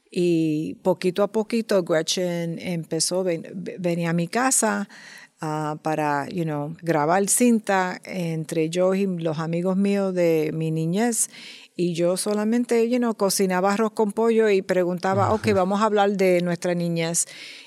Y 0.10 0.76
poquito 0.76 1.22
a 1.22 1.28
poquito 1.28 1.84
Gretchen 1.84 2.58
empezó, 2.58 3.26
venía 3.26 4.12
a 4.12 4.14
mi 4.14 4.30
casa, 4.30 4.88
uh, 5.42 5.76
para, 5.80 6.30
you 6.30 6.46
know, 6.46 6.74
grabar 6.82 7.28
cinta 7.28 8.00
entre 8.06 8.70
yo 8.70 8.96
y 8.96 9.08
los 9.08 9.40
amigos 9.40 9.76
míos 9.76 10.14
de 10.14 10.52
mi 10.54 10.72
niñez 10.72 11.30
y 11.76 11.94
yo 11.94 12.16
solamente, 12.16 12.90
you 12.90 12.98
know, 12.98 13.16
cocinaba 13.16 13.74
arroz 13.74 13.92
con 13.92 14.14
pollo 14.14 14.50
y 14.50 14.62
preguntaba, 14.62 15.34
ok, 15.34 15.54
vamos 15.54 15.82
a 15.82 15.86
hablar 15.86 16.12
de 16.12 16.42
nuestra 16.42 16.74
niñez. 16.74 17.26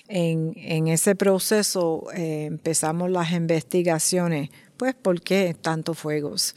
En, 0.08 0.54
en 0.56 0.88
ese 0.88 1.14
proceso 1.14 2.04
eh, 2.14 2.46
empezamos 2.46 3.10
las 3.10 3.32
investigaciones, 3.32 4.50
pues, 4.78 4.94
¿por 4.94 5.20
qué 5.20 5.54
tantos 5.60 5.98
fuegos? 5.98 6.54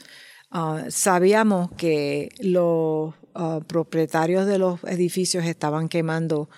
Ah, 0.50 0.84
sabíamos 0.88 1.70
que 1.72 2.30
los 2.40 3.14
ah, 3.34 3.60
propietarios 3.66 4.46
de 4.46 4.58
los 4.58 4.82
edificios 4.84 5.44
estaban 5.44 5.88
quemando 5.88 6.48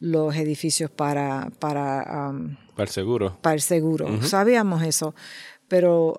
los 0.00 0.36
edificios 0.36 0.90
para... 0.90 1.50
Para, 1.60 2.32
para 2.74 2.84
el 2.84 2.88
seguro. 2.88 3.38
Para 3.40 3.54
el 3.54 3.62
seguro, 3.62 4.22
sabíamos 4.22 4.82
eso 4.82 5.14
pero 5.72 6.18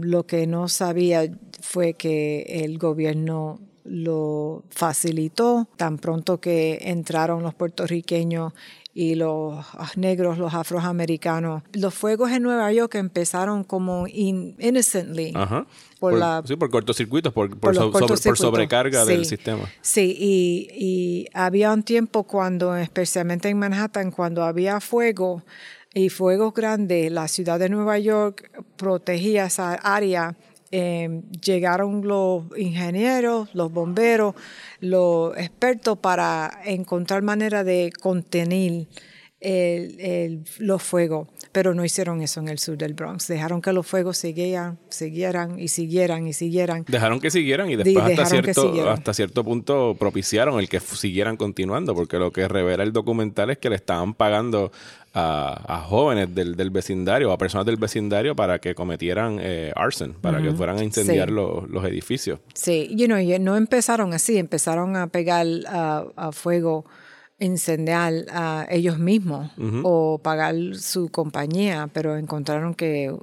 lo 0.00 0.26
que 0.26 0.48
no 0.48 0.66
sabía 0.66 1.30
fue 1.60 1.94
que 1.94 2.64
el 2.64 2.78
gobierno 2.78 3.60
lo 3.84 4.64
facilitó. 4.70 5.68
Tan 5.76 5.98
pronto 5.98 6.40
que 6.40 6.80
entraron 6.82 7.44
los 7.44 7.54
puertorriqueños 7.54 8.54
y 8.92 9.14
los 9.14 9.64
negros, 9.94 10.38
los 10.38 10.52
afroamericanos. 10.52 11.62
Los 11.74 11.94
fuegos 11.94 12.32
en 12.32 12.42
Nueva 12.42 12.72
York 12.72 12.96
empezaron 12.96 13.62
como 13.62 14.08
innocently. 14.08 15.32
Por, 16.00 16.14
la, 16.14 16.42
sí, 16.44 16.56
por 16.56 16.68
cortocircuitos, 16.68 17.32
por, 17.32 17.56
por, 17.56 17.76
sobrecarga 18.36 19.04
del 19.04 19.26
sistema. 19.26 19.62
Sí, 19.80 20.16
y, 20.18 20.70
y 20.74 21.26
había 21.34 21.72
un 21.72 21.84
tiempo 21.84 22.24
cuando, 22.24 22.76
especialmente 22.76 23.48
en 23.48 23.60
Manhattan, 23.60 24.10
cuando 24.10 24.42
había 24.42 24.80
fuego 24.80 25.44
y 25.94 26.08
fuegos 26.10 26.54
grandes, 26.54 27.10
la 27.10 27.28
ciudad 27.28 27.58
de 27.58 27.68
Nueva 27.68 27.98
York 27.98 28.50
protegía 28.76 29.46
esa 29.46 29.74
área 29.74 30.36
eh, 30.70 31.22
llegaron 31.42 32.06
los 32.06 32.44
ingenieros, 32.58 33.48
los 33.54 33.72
bomberos, 33.72 34.34
los 34.80 35.36
expertos 35.38 35.98
para 35.98 36.60
encontrar 36.64 37.22
manera 37.22 37.64
de 37.64 37.90
contener 37.98 38.86
los 40.58 40.82
fuegos, 40.82 41.28
pero 41.52 41.72
no 41.72 41.84
hicieron 41.84 42.20
eso 42.22 42.40
en 42.40 42.48
el 42.48 42.58
sur 42.58 42.76
del 42.76 42.92
Bronx. 42.92 43.28
Dejaron 43.28 43.62
que 43.62 43.72
los 43.72 43.86
fuegos 43.86 44.18
siguieran, 44.18 44.78
siguieran 44.88 45.58
y 45.58 45.68
siguieran 45.68 46.26
y 46.26 46.32
siguieran. 46.32 46.84
Dejaron 46.86 47.20
que 47.20 47.30
siguieran 47.30 47.70
y 47.70 47.76
después 47.76 48.04
hasta 48.04 48.26
cierto, 48.26 48.90
hasta 48.90 49.14
cierto 49.14 49.44
punto 49.44 49.96
propiciaron 49.98 50.58
el 50.58 50.68
que 50.68 50.80
siguieran 50.80 51.36
continuando, 51.36 51.94
porque 51.94 52.18
lo 52.18 52.30
que 52.30 52.46
revela 52.46 52.82
el 52.82 52.92
documental 52.92 53.50
es 53.50 53.58
que 53.58 53.70
le 53.70 53.76
estaban 53.76 54.12
pagando 54.12 54.70
a, 55.18 55.84
jóvenes 55.86 56.34
del, 56.34 56.54
del, 56.54 56.70
vecindario, 56.70 57.32
a 57.32 57.38
personas 57.38 57.66
del 57.66 57.76
vecindario 57.76 58.36
para 58.36 58.58
que 58.58 58.74
cometieran 58.74 59.38
eh, 59.40 59.72
arson, 59.74 60.14
para 60.20 60.40
que 60.42 60.52
fueran 60.52 60.78
a 60.78 60.84
incendiar 60.84 61.30
los, 61.30 61.68
los, 61.68 61.84
edificios. 61.84 62.40
Sí, 62.54 62.88
you 62.94 63.06
know, 63.06 63.18
no 63.40 63.56
empezaron 63.56 64.12
así, 64.12 64.38
empezaron 64.38 64.96
a 64.96 65.08
pegar 65.08 65.46
a, 65.66 66.30
fuego 66.32 66.84
incendiar 67.38 68.26
a 68.30 68.66
ellos 68.70 68.98
mismos 68.98 69.50
o 69.84 70.20
pagar 70.22 70.54
su 70.74 71.08
compañía, 71.08 71.88
pero 71.92 72.16
encontraron 72.16 72.74
que 72.74 73.14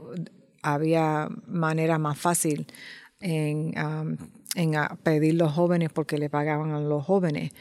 había 0.61 1.29
manera 1.47 1.97
más 1.99 2.17
fácil 2.17 2.65
en, 3.19 3.73
um, 3.77 4.17
en 4.55 4.73
pedir 5.03 5.35
los 5.35 5.53
jóvenes 5.53 5.89
porque 5.93 6.17
le 6.17 6.29
pagaban 6.29 6.71
a 6.71 6.79
los 6.79 7.03
jóvenes 7.03 7.51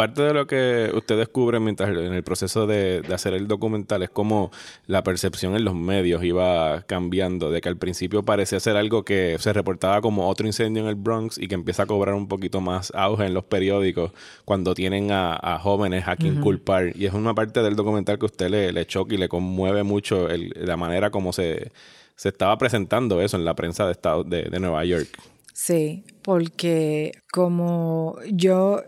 parte 0.00 0.22
de 0.22 0.32
lo 0.32 0.46
que 0.46 0.90
usted 0.94 1.18
descubre 1.18 1.60
mientras 1.60 1.90
en 1.90 2.14
el 2.14 2.22
proceso 2.22 2.66
de, 2.66 3.02
hacer 3.12 3.34
el 3.34 3.46
documental 3.46 4.02
es 4.02 4.08
cómo 4.08 4.50
la 4.86 5.02
percepción 5.02 5.54
en 5.56 5.62
los 5.62 5.74
medios 5.74 6.24
iba 6.24 6.80
cambiando, 6.86 7.50
de 7.50 7.60
que 7.60 7.68
al 7.68 7.76
principio 7.76 8.22
parecía 8.22 8.58
ser 8.60 8.78
algo 8.78 9.04
que 9.04 9.36
se 9.38 9.52
reportaba 9.52 10.00
como 10.00 10.26
otro 10.30 10.46
incendio 10.46 10.84
en 10.84 10.88
el 10.88 10.94
Bronx 10.94 11.36
y 11.36 11.48
que 11.48 11.54
empieza 11.54 11.82
a 11.82 11.86
cobrar 11.86 12.14
un 12.14 12.28
poquito 12.28 12.62
más 12.62 12.90
auge 12.94 13.26
en 13.26 13.34
los 13.34 13.44
periódicos 13.44 14.12
cuando 14.46 14.72
tienen 14.72 15.10
a, 15.12 15.58
jóvenes 15.62 16.08
a 16.08 16.16
quien 16.16 16.40
culpar. 16.40 16.96
Y 16.96 17.04
es 17.04 17.12
una 17.12 17.34
parte 17.34 17.62
del 17.62 17.76
documental 17.76 18.18
que 18.18 18.24
usted 18.24 18.48
le, 18.48 18.72
le 18.72 18.86
choca 18.86 19.14
y 19.14 19.18
le 19.18 19.28
conmueve 19.28 19.82
mucho 19.82 20.28
la 20.28 20.78
manera 20.78 21.10
como 21.10 21.34
se, 21.34 21.72
se 22.16 22.30
estaba 22.30 22.56
presentando 22.56 23.20
eso 23.20 23.36
en 23.36 23.44
la 23.44 23.54
prensa 23.54 23.84
de, 23.84 23.92
estado, 23.92 24.24
de, 24.24 24.44
de 24.44 24.60
Nueva 24.60 24.82
York. 24.86 25.08
Sí, 25.52 26.04
porque 26.22 27.12
como 27.30 28.16
yo 28.30 28.82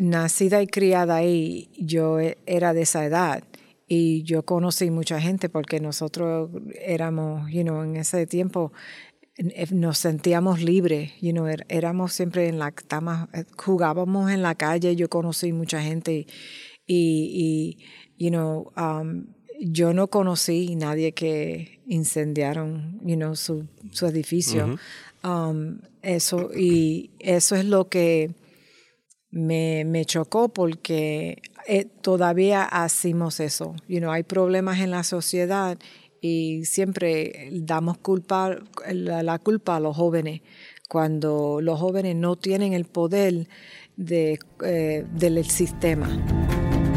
nacida 0.00 0.62
y 0.62 0.66
criada 0.66 1.16
ahí, 1.16 1.70
yo 1.78 2.20
e, 2.20 2.38
era 2.46 2.72
de 2.72 2.82
esa 2.82 3.04
edad 3.04 3.42
y 3.86 4.22
yo 4.22 4.44
conocí 4.44 4.90
mucha 4.90 5.20
gente 5.20 5.48
porque 5.48 5.80
nosotros 5.80 6.50
éramos, 6.80 7.50
you 7.50 7.62
know, 7.62 7.82
en 7.82 7.96
ese 7.96 8.26
tiempo 8.26 8.72
eh, 9.36 9.66
nos 9.70 9.98
sentíamos 9.98 10.60
libres, 10.60 11.12
you 11.20 11.32
know, 11.32 11.46
er, 11.46 11.64
éramos 11.68 12.12
siempre 12.12 12.48
en 12.48 12.58
la 12.58 12.68
eh, 13.32 13.44
jugábamos 13.56 14.30
en 14.30 14.42
la 14.42 14.54
calle, 14.54 14.94
yo 14.96 15.08
conocí 15.08 15.52
mucha 15.52 15.80
gente 15.82 16.26
y, 16.86 17.76
y 17.76 17.78
you 18.18 18.30
know, 18.30 18.72
um, 18.76 19.26
yo 19.60 19.92
no 19.92 20.08
conocí 20.08 20.76
nadie 20.76 21.12
que 21.12 21.80
incendiaron, 21.86 23.00
you 23.02 23.16
know, 23.16 23.34
su, 23.34 23.66
su 23.90 24.06
edificio. 24.06 24.78
Um, 25.24 25.80
eso, 26.02 26.50
y 26.54 27.10
eso 27.18 27.56
es 27.56 27.64
lo 27.64 27.88
que 27.88 28.30
me, 29.38 29.84
me 29.84 30.04
chocó 30.04 30.48
porque 30.48 31.40
eh, 31.66 31.86
todavía 32.00 32.64
hacemos 32.64 33.40
eso. 33.40 33.74
You 33.88 34.00
know, 34.00 34.10
hay 34.10 34.22
problemas 34.22 34.80
en 34.80 34.90
la 34.90 35.02
sociedad 35.02 35.78
y 36.20 36.64
siempre 36.64 37.50
damos 37.52 37.98
culpa, 37.98 38.56
la, 38.90 39.38
culpa 39.38 39.76
a 39.76 39.80
los 39.80 39.96
jóvenes 39.96 40.40
cuando 40.88 41.60
los 41.60 41.78
jóvenes 41.78 42.16
no 42.16 42.36
tienen 42.36 42.72
el 42.72 42.86
poder 42.86 43.48
de, 43.96 44.38
eh, 44.64 45.04
del 45.12 45.44
sistema. 45.44 46.08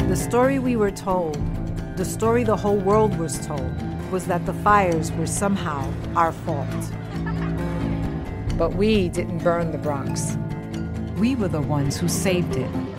The 0.08 0.15
story 0.15 0.60
we 0.60 0.75
were 0.75 0.93
told, 0.93 1.38
the 1.97 2.06
story 2.06 2.43
the 2.43 2.56
whole 2.56 2.80
world 2.80 3.17
was 3.19 3.39
told, 3.45 3.69
was 4.12 4.25
that 4.27 4.45
the 4.45 4.54
fires 4.63 5.12
were 5.17 5.27
somehow 5.27 5.84
our 6.15 6.32
fault. 6.32 6.67
But 8.58 8.75
we 8.75 9.10
didn't 9.10 9.43
burn 9.43 9.71
the 9.71 9.77
Bronx. 9.77 10.38
We 11.21 11.36
were 11.36 11.49
the 11.49 11.62
ones 11.62 11.99
who 11.99 12.07
saved 12.07 12.55
it. 12.55 12.90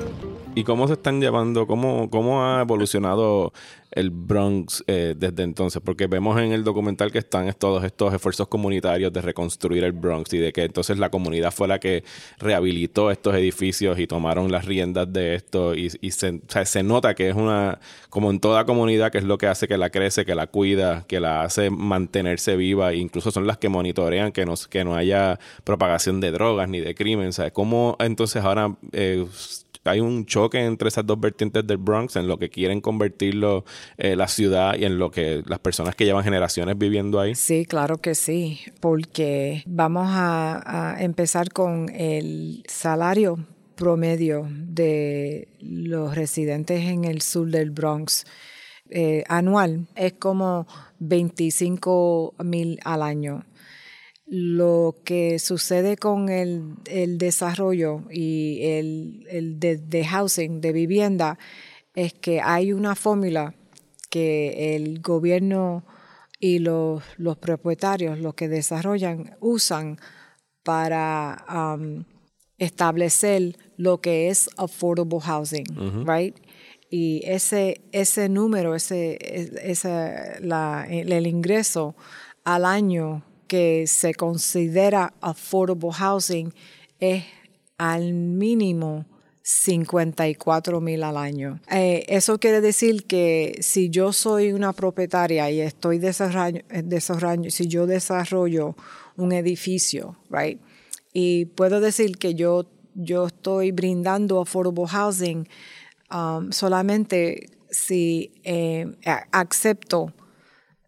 ¿Y 0.54 0.64
cómo 0.64 0.86
se 0.86 0.94
están 0.94 1.18
llevando, 1.20 1.66
cómo, 1.66 2.10
cómo 2.10 2.44
ha 2.44 2.60
evolucionado 2.60 3.54
el 3.90 4.10
Bronx 4.10 4.84
eh, 4.86 5.14
desde 5.16 5.44
entonces? 5.44 5.80
Porque 5.82 6.06
vemos 6.06 6.38
en 6.38 6.52
el 6.52 6.62
documental 6.62 7.10
que 7.10 7.18
están 7.18 7.50
todos 7.58 7.84
estos 7.84 8.12
esfuerzos 8.12 8.48
comunitarios 8.48 9.10
de 9.14 9.22
reconstruir 9.22 9.82
el 9.82 9.92
Bronx 9.92 10.30
y 10.34 10.38
de 10.38 10.52
que 10.52 10.64
entonces 10.64 10.98
la 10.98 11.08
comunidad 11.08 11.52
fue 11.52 11.68
la 11.68 11.80
que 11.80 12.04
rehabilitó 12.38 13.10
estos 13.10 13.34
edificios 13.34 13.98
y 13.98 14.06
tomaron 14.06 14.52
las 14.52 14.66
riendas 14.66 15.10
de 15.10 15.36
esto 15.36 15.74
y, 15.74 15.88
se, 15.88 16.82
nota 16.82 17.14
que 17.14 17.30
es 17.30 17.34
una, 17.34 17.80
como 18.10 18.30
en 18.30 18.38
toda 18.38 18.66
comunidad, 18.66 19.10
que 19.10 19.18
es 19.18 19.24
lo 19.24 19.38
que 19.38 19.46
hace 19.46 19.66
que 19.66 19.78
la 19.78 19.88
crece, 19.88 20.26
que 20.26 20.34
la 20.34 20.48
cuida, 20.48 21.06
que 21.06 21.18
la 21.18 21.44
hace 21.44 21.70
mantenerse 21.70 22.56
viva 22.56 22.92
e 22.92 22.96
incluso 22.96 23.30
son 23.30 23.46
las 23.46 23.56
que 23.56 23.70
monitorean 23.70 24.32
que 24.32 24.44
no, 24.44 24.52
que 24.68 24.84
no 24.84 24.96
haya 24.96 25.38
propagación 25.64 26.20
de 26.20 26.30
drogas 26.30 26.68
ni 26.68 26.80
de 26.80 26.94
crimen. 26.94 27.32
¿sabes? 27.32 27.52
¿Cómo 27.52 27.96
entonces 28.00 28.44
ahora... 28.44 28.76
Eh, 28.92 29.24
hay 29.84 30.00
un 30.00 30.26
choque 30.26 30.64
entre 30.64 30.88
esas 30.88 31.06
dos 31.06 31.18
vertientes 31.18 31.66
del 31.66 31.78
Bronx 31.78 32.16
en 32.16 32.28
lo 32.28 32.38
que 32.38 32.48
quieren 32.48 32.80
convertirlo 32.80 33.64
eh, 33.96 34.16
la 34.16 34.28
ciudad 34.28 34.76
y 34.76 34.84
en 34.84 34.98
lo 34.98 35.10
que 35.10 35.42
las 35.46 35.58
personas 35.58 35.94
que 35.94 36.04
llevan 36.04 36.24
generaciones 36.24 36.78
viviendo 36.78 37.20
ahí? 37.20 37.34
Sí, 37.34 37.66
claro 37.66 37.98
que 37.98 38.14
sí, 38.14 38.60
porque 38.80 39.62
vamos 39.66 40.06
a, 40.08 40.96
empezar 40.98 41.52
con 41.52 41.88
el 41.90 42.62
salario 42.68 43.46
promedio 43.74 44.46
de 44.50 45.48
los 45.60 46.14
residentes 46.14 46.84
en 46.84 47.04
el 47.04 47.22
sur 47.22 47.48
del 47.48 47.70
Bronx. 47.70 48.24
Eh, 48.90 49.24
anual 49.28 49.86
es 49.96 50.12
como 50.14 50.66
25 50.98 52.34
mil 52.44 52.78
al 52.84 53.02
año 53.02 53.44
lo 54.34 54.96
que 55.04 55.38
sucede 55.38 55.98
con 55.98 56.30
el, 56.30 56.78
desarrollo 57.18 58.04
y 58.10 58.60
el, 58.62 59.58
de, 59.60 60.06
housing, 60.06 60.62
de 60.62 60.72
vivienda, 60.72 61.38
es 61.94 62.14
que 62.14 62.40
hay 62.40 62.72
una 62.72 62.94
fórmula 62.94 63.54
que 64.08 64.74
el 64.74 65.02
gobierno 65.02 65.84
y 66.40 66.60
los, 66.60 67.02
propietarios, 67.42 68.20
los 68.20 68.32
que 68.32 68.48
desarrollan, 68.48 69.36
usan 69.40 69.98
para 70.62 71.44
um, 71.76 72.04
establecer 72.56 73.58
lo 73.76 74.00
que 74.00 74.30
es 74.30 74.48
affordable 74.56 75.20
housing, 75.20 76.06
right? 76.06 76.38
Y 76.88 77.20
ese, 77.26 77.82
ese 77.92 78.30
número, 78.30 78.74
ese, 78.74 79.18
ese 79.20 80.38
el 80.40 81.26
ingreso 81.26 81.94
al 82.44 82.64
año 82.64 83.24
que 83.52 83.86
se 83.86 84.14
considera 84.14 85.12
affordable 85.20 85.90
housing 85.92 86.54
es 86.98 87.22
al 87.76 88.14
mínimo 88.14 89.04
54 89.42 90.80
mil 90.80 91.02
al 91.02 91.18
año. 91.18 91.60
Eh, 91.70 92.06
eso 92.08 92.38
quiere 92.38 92.62
decir 92.62 93.04
que 93.04 93.58
si 93.60 93.90
yo 93.90 94.14
soy 94.14 94.52
una 94.54 94.72
propietaria 94.72 95.50
y 95.50 95.60
estoy 95.60 95.98
desarrollando, 95.98 97.50
si 97.50 97.68
yo 97.68 97.86
desarrollo 97.86 98.74
un 99.18 99.32
edificio, 99.32 100.16
right, 100.30 100.58
y 101.12 101.44
puedo 101.44 101.82
decir 101.82 102.16
que 102.16 102.34
yo, 102.34 102.64
yo 102.94 103.26
estoy 103.26 103.70
brindando 103.70 104.40
affordable 104.40 104.86
housing 104.86 105.46
um, 106.10 106.52
solamente 106.52 107.50
si 107.68 108.32
eh, 108.44 108.86
acepto 109.30 110.14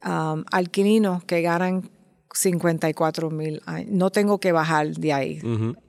um, 0.03 0.44
alquilinos 0.50 1.24
que 1.24 1.42
ganan 1.42 1.90
54 2.35 3.31
mil 3.31 3.62
No 3.87 4.11
tengo 4.11 4.38
que 4.38 4.53
bajar 4.53 4.88
de 4.92 5.12
ahí. 5.12 5.40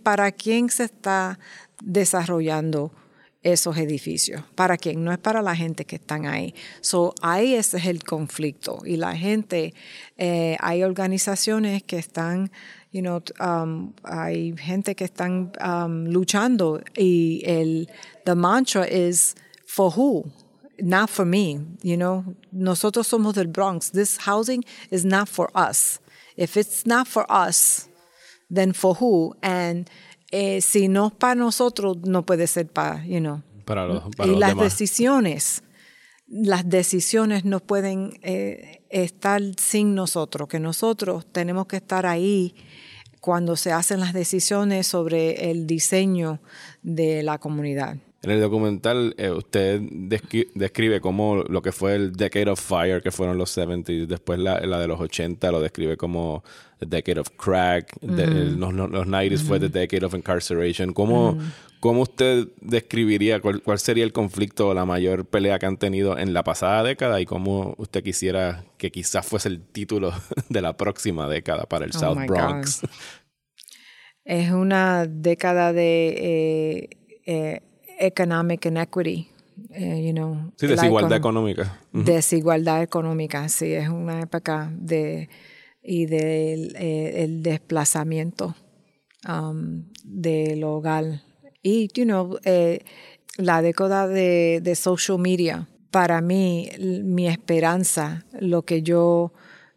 ¿Para 0.03 0.31
quién 0.31 0.69
se 0.69 0.86
está 0.86 1.39
desarrollando 1.84 2.91
esos 3.41 3.77
edificios? 3.77 4.43
¿Para 4.55 4.77
quién? 4.77 5.03
No 5.03 5.12
es 5.12 5.17
para 5.17 5.41
la 5.41 5.55
gente 5.55 5.86
que 5.86 5.97
están 5.97 6.25
ahí. 6.25 6.53
So, 6.81 7.13
ahí 7.21 7.55
ese 7.55 7.77
es 7.77 7.86
el 7.88 8.03
conflicto. 8.03 8.79
Y 8.86 8.97
la 8.97 9.15
gente, 9.15 9.73
eh, 10.17 10.55
hay 10.60 10.84
organizaciones 10.84 11.84
que 11.84 11.97
están 11.97 12.51
You 12.91 13.01
know, 13.01 13.21
um, 13.41 13.93
hay 14.05 14.55
gente 14.58 14.95
que 14.95 15.03
están 15.03 15.51
um, 15.60 16.05
luchando 16.05 16.81
y 16.95 17.41
el 17.45 17.89
the 18.23 18.36
mantra 18.36 18.88
is 18.88 19.36
for 19.67 19.91
who, 19.91 20.31
not 20.79 21.10
for 21.10 21.25
me. 21.25 21.60
You 21.84 21.97
know, 21.97 22.23
nosotros 22.53 23.10
somos 23.10 23.34
del 23.34 23.47
Bronx. 23.47 23.89
This 23.91 24.19
housing 24.19 24.63
is 24.91 25.03
not 25.03 25.27
for 25.27 25.49
us. 25.53 25.99
If 26.38 26.58
it's 26.58 26.86
not 26.86 27.08
for 27.08 27.26
us, 27.30 27.89
then 28.50 28.74
for 28.74 28.95
who? 28.95 29.36
And 29.41 29.89
eh, 30.32 30.62
si 30.62 30.88
no 30.88 31.08
es 31.08 31.13
para 31.13 31.36
nosotros, 31.36 31.98
no 32.04 32.26
puede 32.26 32.48
ser 32.48 32.67
para, 32.67 33.06
you 33.06 33.19
know. 33.19 33.41
Para 33.65 33.88
los, 33.88 34.04
para 34.15 34.28
y 34.28 34.32
los 34.32 34.39
las 34.39 34.50
demás. 34.50 34.63
decisiones, 34.65 35.63
las 36.28 36.69
decisiones 36.69 37.45
no 37.45 37.60
pueden 37.60 38.19
eh, 38.21 38.84
estar 38.89 39.41
sin 39.58 39.95
nosotros, 39.95 40.48
que 40.48 40.60
nosotros 40.60 41.26
tenemos 41.32 41.67
que 41.67 41.78
estar 41.78 42.06
ahí 42.06 42.56
cuando 43.21 43.56
se 43.56 43.71
hacen 43.71 44.00
las 44.00 44.13
decisiones 44.13 44.86
sobre 44.86 45.50
el 45.50 45.65
diseño 45.65 46.41
de 46.84 47.24
la 47.24 47.39
comunidad. 47.39 47.98
En 48.25 48.31
el 48.31 48.41
documental 48.41 49.13
eh, 49.17 49.29
usted 49.29 49.79
descri- 49.81 50.47
describe 50.55 50.99
cómo 50.99 51.43
lo 51.47 51.61
que 51.61 51.71
fue 51.71 51.95
el 51.95 52.11
Decade 52.13 52.49
of 52.49 52.59
Fire, 52.59 53.01
que 53.03 53.11
fueron 53.11 53.38
los 53.38 53.55
70s, 53.55 54.07
después 54.07 54.39
la, 54.39 54.59
la 54.61 54.79
de 54.79 54.88
los 54.88 54.99
80 54.99 55.51
lo 55.51 55.61
describe 55.61 55.95
como 55.95 56.43
The 56.79 56.88
Decade 56.88 57.19
of 57.19 57.29
Crack, 57.38 57.95
los, 58.01 58.73
los- 58.73 58.89
los 58.91 59.07
90s 59.07 59.39
fue 59.43 59.59
The. 59.59 59.69
Decade 59.69 60.05
of 60.05 60.13
Incarceration. 60.15 60.93
¿Cómo, 60.93 61.38
cómo 61.79 62.01
usted 62.01 62.47
describiría 62.61 63.39
cuál, 63.41 63.61
cuál 63.61 63.77
sería 63.77 64.03
el 64.03 64.11
conflicto 64.11 64.69
o 64.69 64.73
la 64.73 64.85
mayor 64.85 65.25
pelea 65.27 65.59
que 65.59 65.67
han 65.67 65.77
tenido 65.77 66.17
en 66.17 66.33
la 66.33 66.43
pasada 66.43 66.81
década 66.83 67.21
y 67.21 67.25
cómo 67.25 67.75
usted 67.77 68.03
quisiera 68.03 68.65
que 68.77 68.91
quizás 68.91 69.25
fuese 69.25 69.49
el 69.49 69.61
título 69.61 70.11
de 70.49 70.61
la 70.61 70.75
próxima 70.75 71.29
década 71.29 71.65
para 71.65 71.85
el 71.85 71.91
Oh 71.95 71.99
South 71.99 72.17
Bronx? 72.27 72.81
God. 72.81 72.89
Es 74.23 74.51
una 74.51 75.05
década 75.05 75.71
de 75.71 76.07
eh, 76.17 76.89
eh, 77.27 77.61
economic 77.99 78.65
inequity, 78.65 79.29
eh, 79.71 80.03
you 80.05 80.13
know. 80.13 80.51
Sí, 80.58 80.67
desigualdad 80.67 81.12
econ- 81.12 81.19
económica. 81.19 81.79
Desigualdad 81.91 82.81
económica, 82.84 83.47
sí, 83.49 83.73
es 83.73 83.89
una 83.89 84.21
época 84.21 84.71
de 84.75 85.29
y 85.81 86.05
del 86.08 86.75
eh, 86.77 87.23
el 87.23 87.43
desplazamiento 87.43 88.55
um, 89.27 89.84
del 90.03 90.63
hogar. 90.63 91.21
Y, 91.62 91.88
you 91.93 92.05
know, 92.05 92.38
eh, 92.43 92.79
la 93.38 93.62
década 93.62 94.08
de, 94.08 94.60
de 94.63 94.75
social 94.75 95.19
media, 95.19 95.67
para 95.91 96.21
mí, 96.21 96.69
mi 97.03 97.27
esperanza, 97.27 98.25
lo 98.39 98.63
que 98.63 98.81
yo 98.81 99.31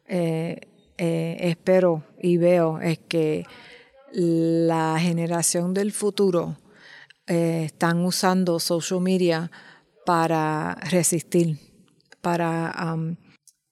eh, 0.06 0.60
eh, 0.96 1.36
espero 1.40 2.04
y 2.20 2.36
veo 2.38 2.80
es 2.80 2.98
que 2.98 3.44
la 4.12 4.96
generación 5.00 5.74
del 5.74 5.92
futuro 5.92 6.56
eh, 7.28 7.64
están 7.66 8.04
usando 8.04 8.58
social 8.58 9.00
media 9.00 9.50
para 10.06 10.74
resistir, 10.90 11.58
para 12.20 12.94
um, 12.94 13.16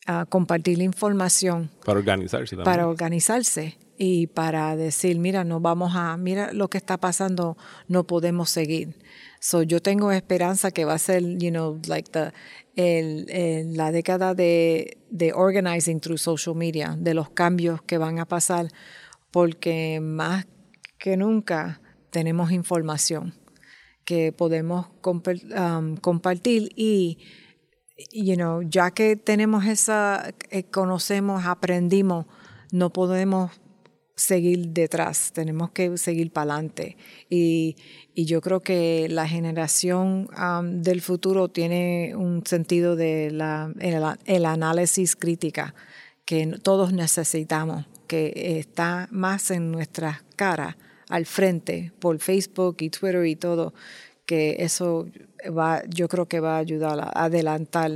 a 0.07 0.25
compartir 0.27 0.79
la 0.79 0.85
información, 0.85 1.71
Para 1.85 1.99
organizarse 1.99 2.55
también. 2.57 2.65
para 2.65 2.87
organizarse 2.89 3.77
y 3.99 4.27
para 4.29 4.77
decir, 4.77 5.19
mira, 5.19 5.43
no 5.43 5.59
vamos 5.61 5.93
a, 5.97 6.17
mira 6.17 6.53
lo 6.53 6.69
que 6.69 6.77
está 6.79 6.99
pasando, 6.99 7.57
no 7.89 8.05
podemos 8.07 8.51
seguir. 8.51 8.95
So 9.41 9.63
yo 9.63 9.81
tengo 9.81 10.13
esperanza 10.13 10.71
que 10.71 10.85
va 10.85 10.95
a 10.95 10.99
ser, 10.99 11.23
you 11.39 11.51
know, 11.51 11.81
like 11.89 12.11
the, 12.11 12.33
el, 12.77 13.27
el- 13.31 13.77
la 13.77 13.91
década 13.91 14.35
de, 14.35 14.99
de 15.11 15.33
organizing 15.33 15.99
through 16.01 16.19
social 16.19 16.55
media, 16.55 16.95
de 16.99 17.15
los 17.15 17.31
cambios 17.31 17.81
que 17.83 17.97
van 17.99 18.19
a 18.19 18.27
pasar, 18.27 18.69
porque 19.31 19.99
más 20.01 20.47
que 20.99 21.17
nunca 21.17 21.81
tenemos 22.11 22.53
información 22.53 23.35
que 24.07 24.33
podemos 24.33 24.87
um, 25.05 25.97
compartir 25.97 26.71
y 26.77 27.19
you 28.13 28.37
know, 28.37 28.63
ya 28.63 28.91
que 28.91 29.17
tenemos 29.17 29.67
esa, 29.67 30.33
eh, 30.51 30.65
conocemos, 30.65 31.45
aprendimos, 31.45 32.27
no 32.73 32.93
podemos 32.93 33.51
seguir 34.15 34.69
detrás, 34.69 35.33
tenemos 35.33 35.71
que 35.73 35.99
seguir 35.99 36.33
para 36.33 36.55
adelante. 36.55 36.97
Y, 37.29 37.77
yo 38.19 38.41
creo 38.41 38.61
que 38.61 39.09
la 39.11 39.29
generación 39.29 40.31
um, 40.41 40.81
del 40.81 41.03
futuro 41.03 41.49
tiene 41.49 42.15
un 42.17 42.47
sentido 42.47 42.97
de 42.97 43.27
el, 43.27 44.05
el 44.25 44.47
análisis 44.47 45.17
crítica 45.17 45.75
que 46.25 46.47
todos 46.63 46.95
necesitamos, 46.95 47.85
que 48.07 48.57
está 48.59 49.07
más 49.11 49.51
en 49.51 49.71
nuestras 49.71 50.23
caras, 50.35 50.77
al 51.09 51.27
frente, 51.27 51.93
por 51.99 52.19
Facebook 52.19 52.77
y 52.81 52.91
Twitter 52.91 53.25
y 53.27 53.37
todo, 53.37 53.73
que 54.27 54.57
eso 54.61 55.07
va, 55.57 55.83
yo 55.89 56.09
creo 56.09 56.27
que 56.27 56.41
va 56.41 56.57
a 56.57 56.59
ayudar 56.59 56.99
a 57.01 57.25
adelantar 57.25 57.93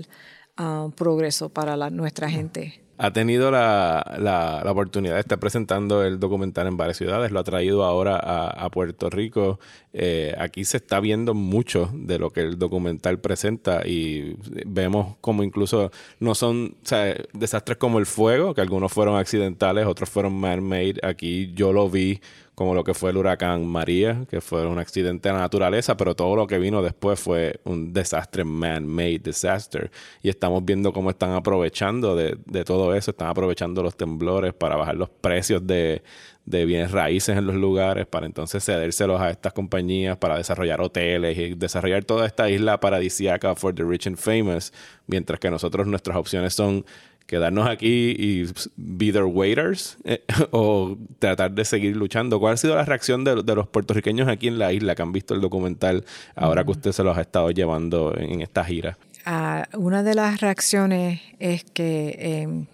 ah, 0.56 0.88
progreso 0.96 1.48
para 1.48 1.76
la- 1.76 1.90
nuestra 1.90 2.28
gente. 2.30 2.80
Ha 3.02 3.14
tenido 3.14 3.50
la, 3.50 4.04
la- 4.18 4.60
la 4.62 4.70
oportunidad 4.70 5.14
de 5.14 5.20
estar 5.20 5.38
presentando 5.40 6.04
el 6.04 6.20
documental 6.20 6.66
en 6.66 6.76
varias 6.76 6.98
ciudades, 6.98 7.32
lo 7.32 7.40
ha 7.40 7.44
traído 7.44 7.82
ahora 7.82 8.16
a, 8.22 8.48
a 8.50 8.68
Puerto 8.70 9.08
Rico. 9.08 9.58
Eh, 9.94 10.34
aquí 10.38 10.66
se 10.66 10.76
está 10.76 11.00
viendo 11.00 11.32
mucho 11.32 11.90
de 11.94 12.18
lo 12.18 12.28
que 12.30 12.42
el 12.42 12.58
documental 12.58 13.18
presenta 13.18 13.86
y 13.86 14.36
vemos 14.66 15.16
como 15.22 15.42
incluso 15.42 15.90
no 16.20 16.34
son 16.34 16.76
o 16.84 16.86
sea, 16.86 17.16
desastres 17.32 17.78
como 17.78 17.98
el 17.98 18.04
fuego, 18.06 18.52
que 18.54 18.60
algunos 18.60 18.92
fueron 18.92 19.16
accidentales, 19.16 19.86
otros 19.86 20.10
fueron 20.10 20.34
man-made. 20.38 21.00
Aquí 21.02 21.52
yo 21.54 21.72
lo 21.72 21.88
vi 21.88 22.20
como 22.60 22.74
lo 22.74 22.84
que 22.84 22.92
fue 22.92 23.08
el 23.08 23.16
huracán 23.16 23.66
María, 23.66 24.26
que 24.28 24.42
fue 24.42 24.66
un 24.66 24.78
accidente 24.78 25.30
de 25.30 25.32
la 25.32 25.40
naturaleza, 25.40 25.96
pero 25.96 26.14
todo 26.14 26.36
lo 26.36 26.46
que 26.46 26.58
vino 26.58 26.82
después 26.82 27.18
fue 27.18 27.58
un 27.64 27.94
desastre, 27.94 28.44
man-made 28.44 29.20
disaster. 29.20 29.90
Y 30.22 30.28
estamos 30.28 30.62
viendo 30.62 30.92
cómo 30.92 31.08
están 31.08 31.32
aprovechando 31.32 32.14
de, 32.14 32.36
de 32.44 32.64
todo 32.64 32.94
eso, 32.94 33.12
están 33.12 33.28
aprovechando 33.28 33.82
los 33.82 33.96
temblores 33.96 34.52
para 34.52 34.76
bajar 34.76 34.94
los 34.94 35.08
precios 35.08 35.66
de, 35.66 36.02
de 36.44 36.66
bienes 36.66 36.90
raíces 36.90 37.38
en 37.38 37.46
los 37.46 37.56
lugares, 37.56 38.06
para 38.06 38.26
entonces 38.26 38.62
cedérselos 38.62 39.20
a 39.22 39.30
estas 39.30 39.54
compañías, 39.54 40.18
para 40.18 40.36
desarrollar 40.36 40.82
hoteles 40.82 41.38
y 41.38 41.54
desarrollar 41.54 42.04
toda 42.04 42.26
esta 42.26 42.50
isla 42.50 42.78
paradisíaca 42.78 43.54
for 43.54 43.74
the 43.74 43.84
rich 43.84 44.06
and 44.06 44.18
famous, 44.18 44.70
mientras 45.06 45.40
que 45.40 45.50
nosotros 45.50 45.86
nuestras 45.86 46.16
opciones 46.18 46.52
son 46.52 46.84
quedarnos 47.30 47.68
aquí 47.68 48.16
y 48.18 48.44
be 48.76 49.12
their 49.12 49.24
waiters 49.24 49.96
eh, 50.04 50.24
o 50.50 50.98
tratar 51.20 51.52
de 51.52 51.64
seguir 51.64 51.96
luchando. 51.96 52.40
¿Cuál 52.40 52.54
ha 52.54 52.56
sido 52.56 52.74
la 52.74 52.84
reacción 52.84 53.22
de, 53.22 53.44
de 53.44 53.54
los 53.54 53.68
puertorriqueños 53.68 54.28
aquí 54.28 54.48
en 54.48 54.58
la 54.58 54.72
isla 54.72 54.96
que 54.96 55.02
han 55.02 55.12
visto 55.12 55.32
el 55.34 55.40
documental 55.40 56.04
ahora 56.34 56.64
que 56.64 56.72
usted 56.72 56.90
se 56.90 57.04
los 57.04 57.16
ha 57.16 57.20
estado 57.20 57.52
llevando 57.52 58.12
en, 58.16 58.32
en 58.32 58.40
esta 58.42 58.64
gira? 58.64 58.98
Ah, 59.24 59.68
una 59.74 60.02
de 60.02 60.14
las 60.14 60.40
reacciones 60.40 61.20
es 61.38 61.62
que 61.64 62.16
eh, 62.18 62.66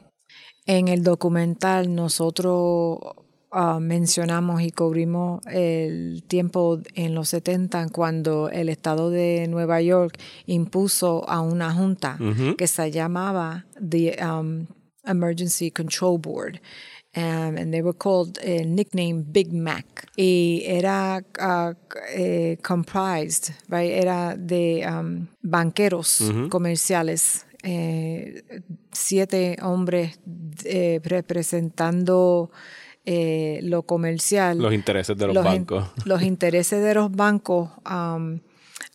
en 0.67 0.89
el 0.89 1.03
documental 1.03 1.95
nosotros 1.95 2.99
ah, 3.57 3.81
mencionamos 3.81 4.61
y 4.63 4.71
cubrimos 4.71 5.41
el 5.47 6.23
tiempo 6.29 6.81
en 6.95 7.15
los 7.15 7.31
70 7.31 7.89
cuando 7.89 8.51
el 8.51 8.69
estado 8.69 9.11
de 9.11 9.47
Nueva 9.49 9.81
York 9.81 10.19
impuso 10.47 11.29
a 11.29 11.41
una 11.41 11.73
junta 11.73 12.19
que 12.57 12.67
se 12.67 12.91
llamaba 12.91 13.67
the 13.81 14.17
um, 14.23 14.67
Emergency 15.05 15.71
Control 15.71 16.19
Board. 16.19 16.61
Um, 17.17 17.57
and 17.57 17.73
they 17.73 17.81
were 17.81 17.95
called 17.95 18.39
uh, 18.45 18.63
nickname 18.67 19.23
Big 19.23 19.51
Mac. 19.51 20.07
Y 20.19 20.63
era 20.67 21.23
uh, 21.41 21.73
eh, 22.11 22.57
comprised, 22.63 23.55
right? 23.71 23.91
Era 23.91 24.37
de 24.37 24.85
um, 24.87 25.27
banqueros 25.43 26.21
comerciales, 26.51 27.47
eh, 27.63 28.43
siete 28.93 29.57
hombres 29.63 30.21
eh, 30.65 31.01
representando 31.03 32.51
eh, 33.09 33.61
lo 33.63 33.85
comercial. 33.85 34.59
Los 34.59 34.75
intereses 34.75 35.17
de 35.17 35.29
los, 35.29 35.45
bancos. 35.45 35.89
los 36.05 36.23
intereses 36.23 36.83
de 36.83 36.95
los 36.95 37.13
bancos 37.13 37.71
um, 37.89 38.41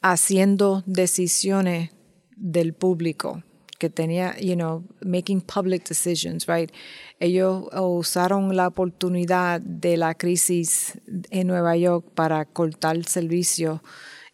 haciendo 0.02 0.84
decisiones 0.86 1.92
del 2.36 2.74
público 2.74 3.42
que 3.80 3.90
tenía, 3.90 4.38
you 4.40 4.56
know, 4.56 4.84
making 5.04 5.42
public 5.42 5.88
decisions, 5.88 6.46
right? 6.46 6.72
Ellos 7.20 7.68
usaron 7.74 8.56
la 8.56 8.68
oportunidad 8.68 9.62
de 9.62 9.96
la 9.96 10.14
crisis 10.14 11.00
en 11.32 11.48
Nueva 11.48 11.78
York 11.78 12.06
para 12.14 12.46
cortar 12.46 13.04
servicios 13.06 13.80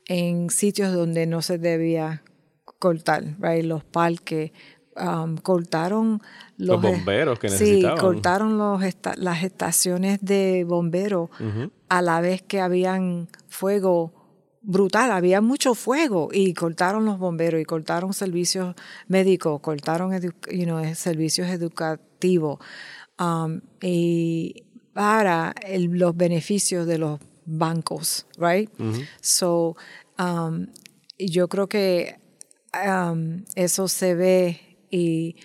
en 0.07 0.49
sitios 0.49 0.91
donde 0.91 1.27
no 1.27 1.41
se 1.41 1.59
debía 1.59 2.23
cortar, 2.79 3.37
right? 3.39 3.63
Los 3.63 3.83
parques, 3.83 4.51
um, 4.99 5.37
cortaron 5.37 6.21
Los 6.57 6.81
los, 6.81 6.81
bomberos 6.81 7.39
que 7.39 7.49
sí, 7.49 7.53
necesitaban. 7.63 7.97
cortaron 7.99 8.57
los 8.57 8.83
esta- 8.83 9.15
las 9.17 9.43
estaciones 9.43 10.19
de 10.21 10.63
bomberos 10.67 11.29
a 11.89 12.01
la 12.01 12.21
vez 12.21 12.41
que 12.41 12.59
habían 12.61 13.27
fuego 13.47 14.13
brutal, 14.61 15.11
había 15.11 15.39
mucho 15.39 15.75
fuego 15.75 16.29
y 16.33 16.53
cortaron 16.53 17.05
los 17.05 17.17
bomberos 17.19 17.61
y 17.61 17.65
cortaron 17.65 18.13
servicios 18.13 18.75
médicos, 19.07 19.61
cortaron 19.61 20.11
edu- 20.11 20.33
you 20.51 20.65
know, 20.65 20.83
servicios 20.93 21.47
educativos. 21.47 22.59
Um, 23.19 23.61
y 23.81 24.63
para 24.93 25.53
los 25.79 26.17
beneficios 26.17 26.85
de 26.85 26.97
los 26.97 27.19
bancos, 27.45 28.25
right? 28.37 28.69
So, 29.21 29.77
um, 30.19 30.67
yo 31.17 31.47
creo 31.47 31.67
que 31.69 32.19
um, 32.85 33.43
eso 33.55 33.87
se 33.87 34.15
ve 34.15 34.66
y, 34.89 35.35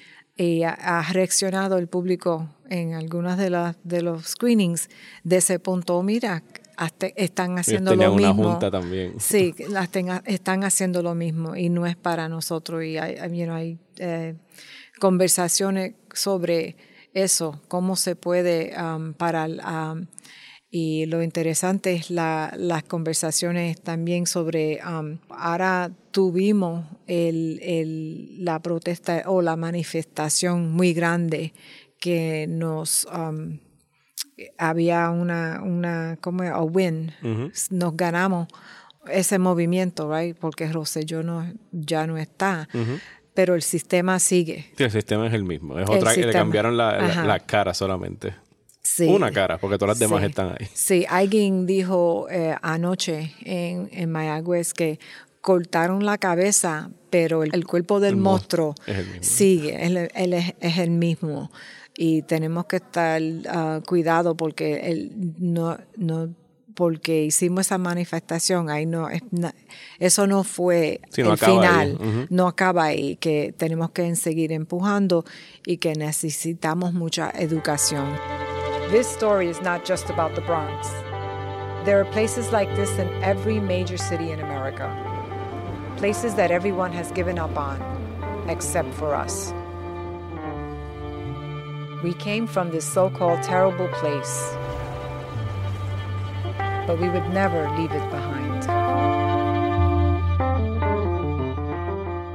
ha 0.65 1.07
reaccionado 1.13 1.79
el 1.79 1.87
público 1.87 2.49
en 2.69 2.95
algunas 2.95 3.39
de, 3.39 3.49
las 3.51 3.77
de 3.85 4.03
los 4.03 4.27
screenings 4.27 4.89
de 5.23 5.37
ese 5.37 5.61
punto. 5.61 6.03
Mira, 6.03 6.43
están 7.17 7.59
haciendo 7.59 7.95
lo 7.95 8.15
mismo. 8.15 8.43
una 8.43 8.51
junta 8.51 8.71
también. 8.71 9.15
Sí, 9.19 9.55
las 9.69 9.89
están 10.25 10.65
haciendo 10.65 11.03
lo 11.03 11.15
mismo 11.15 11.55
y 11.55 11.69
no 11.69 11.87
es 11.87 11.97
para 11.97 12.29
nosotros. 12.29 12.83
Y 12.85 12.99
hay, 12.99 13.17
hay 13.19 13.79
eh, 13.99 14.35
conversaciones 14.99 15.95
sobre 16.13 16.77
eso, 17.15 17.61
cómo 17.69 17.97
se 17.97 18.17
puede 18.17 18.75
um, 18.81 19.15
para... 19.15 19.47
Um, 19.47 20.07
y 20.75 21.05
lo 21.05 21.23
interesante 21.23 21.93
es 21.93 22.11
la, 22.11 22.55
las 22.57 22.83
conversaciones 22.83 23.79
también 23.79 24.27
sobre, 24.27 24.81
um, 24.83 25.19
ahora 25.29 25.91
tuvimos 26.13 26.87
el, 27.07 27.61
el, 27.63 28.43
la 28.43 28.59
protesta 28.61 29.25
o 29.27 29.43
la 29.43 29.55
manifestación 29.57 30.73
muy 30.73 30.95
grande 30.95 31.53
que 32.01 32.47
nos 32.49 33.07
había 34.57 35.11
una, 35.11 35.61
una 35.63 36.17
como 36.23 36.43
a 36.43 36.63
win, 36.63 37.13
nos 37.71 37.95
ganamos 37.95 38.49
ese 39.09 39.39
movimiento, 39.39 40.11
right? 40.11 40.35
Porque 40.39 40.73
Rosselló 40.73 41.23
no, 41.23 41.53
ya 41.71 42.07
no 42.07 42.17
está. 42.17 42.67
Pero 43.35 43.55
el 43.55 43.63
sistema 43.63 44.19
sigue. 44.19 44.73
Sí, 44.77 44.85
el 44.85 44.91
sistema 44.91 45.27
es 45.27 45.35
el 45.35 45.45
mismo. 45.45 45.79
Es 45.79 45.89
otra 45.89 46.15
que 46.15 46.27
le 46.27 46.33
cambiaron 46.33 46.77
la, 46.77 47.25
la, 47.25 47.39
cara 47.41 47.75
solamente. 47.75 48.35
Sí. 48.83 49.07
Una 49.07 49.31
cara, 49.31 49.59
porque 49.59 49.79
todas 49.79 49.97
las 49.97 49.99
demás 49.99 50.25
están 50.25 50.57
ahí. 50.59 50.69
Sí, 50.75 51.07
alguien 51.09 51.67
dijo 51.67 52.27
eh, 52.31 52.57
anoche 52.63 53.33
en, 53.45 53.89
en 53.93 54.11
Mayagüez 54.11 54.75
que 54.75 54.99
cortaron 55.41 56.07
la 56.07 56.19
cabeza, 56.19 56.91
pero 57.11 57.43
el, 57.43 57.67
cuerpo 57.67 58.01
del 58.01 58.17
monstruo, 58.17 58.75
sigue, 59.21 59.85
él, 59.85 60.33
es, 60.33 60.79
el 60.79 60.91
mismo 60.91 61.51
y 61.95 62.23
tenemos 62.23 62.65
que 62.67 62.77
estar 62.77 63.21
uh, 63.21 63.83
cuidado 63.85 64.37
porque 64.37 64.91
él 64.91 65.13
no, 65.39 65.77
no 65.97 66.35
porque 66.75 67.25
hicimos 67.25 67.67
esa 67.67 67.77
manifestación, 67.77 68.71
ahí 68.71 68.87
no, 68.87 69.09
eso 69.99 70.27
no 70.27 70.43
fue 70.43 71.01
el 71.15 71.37
final, 71.37 71.99
no 72.31 72.49
acaba 72.49 72.85
ahí, 72.85 73.17
que 73.17 73.53
tenemos 73.57 73.91
que 73.91 74.15
seguir 74.17 74.53
empujando 74.53 75.25
y 75.67 75.77
que 75.77 75.95
necesitamos 75.95 76.95
mucha 76.95 77.31
educación. 77.31 78.07
This 78.93 79.09
story 79.09 79.49
is 79.49 79.63
not 79.63 79.87
just 79.87 80.11
about 80.11 80.35
the 80.35 80.43
Bronx. 80.43 80.91
There 81.87 81.99
are 81.99 82.05
places 82.13 82.53
like 82.53 82.69
this 82.77 82.91
in 82.99 83.09
every 83.23 83.59
major 83.59 83.97
city 83.97 84.33
in 84.33 84.39
America. 84.39 84.87
Places 85.97 86.35
that 86.35 86.51
everyone 86.51 86.93
has 86.93 87.11
given 87.11 87.39
up 87.39 87.57
on, 87.57 87.81
except 88.51 88.93
for 88.93 89.15
us. 89.15 89.55
We 92.03 92.13
came 92.13 92.47
from 92.47 92.71
this 92.71 92.85
so 92.85 93.09
called 93.09 93.43
terrible 93.43 93.89
place, 93.95 94.53
but 96.87 97.01
we 97.01 97.09
would 97.09 97.31
never 97.31 97.71
leave 97.79 97.93
it 97.93 98.11
behind. 98.11 99.12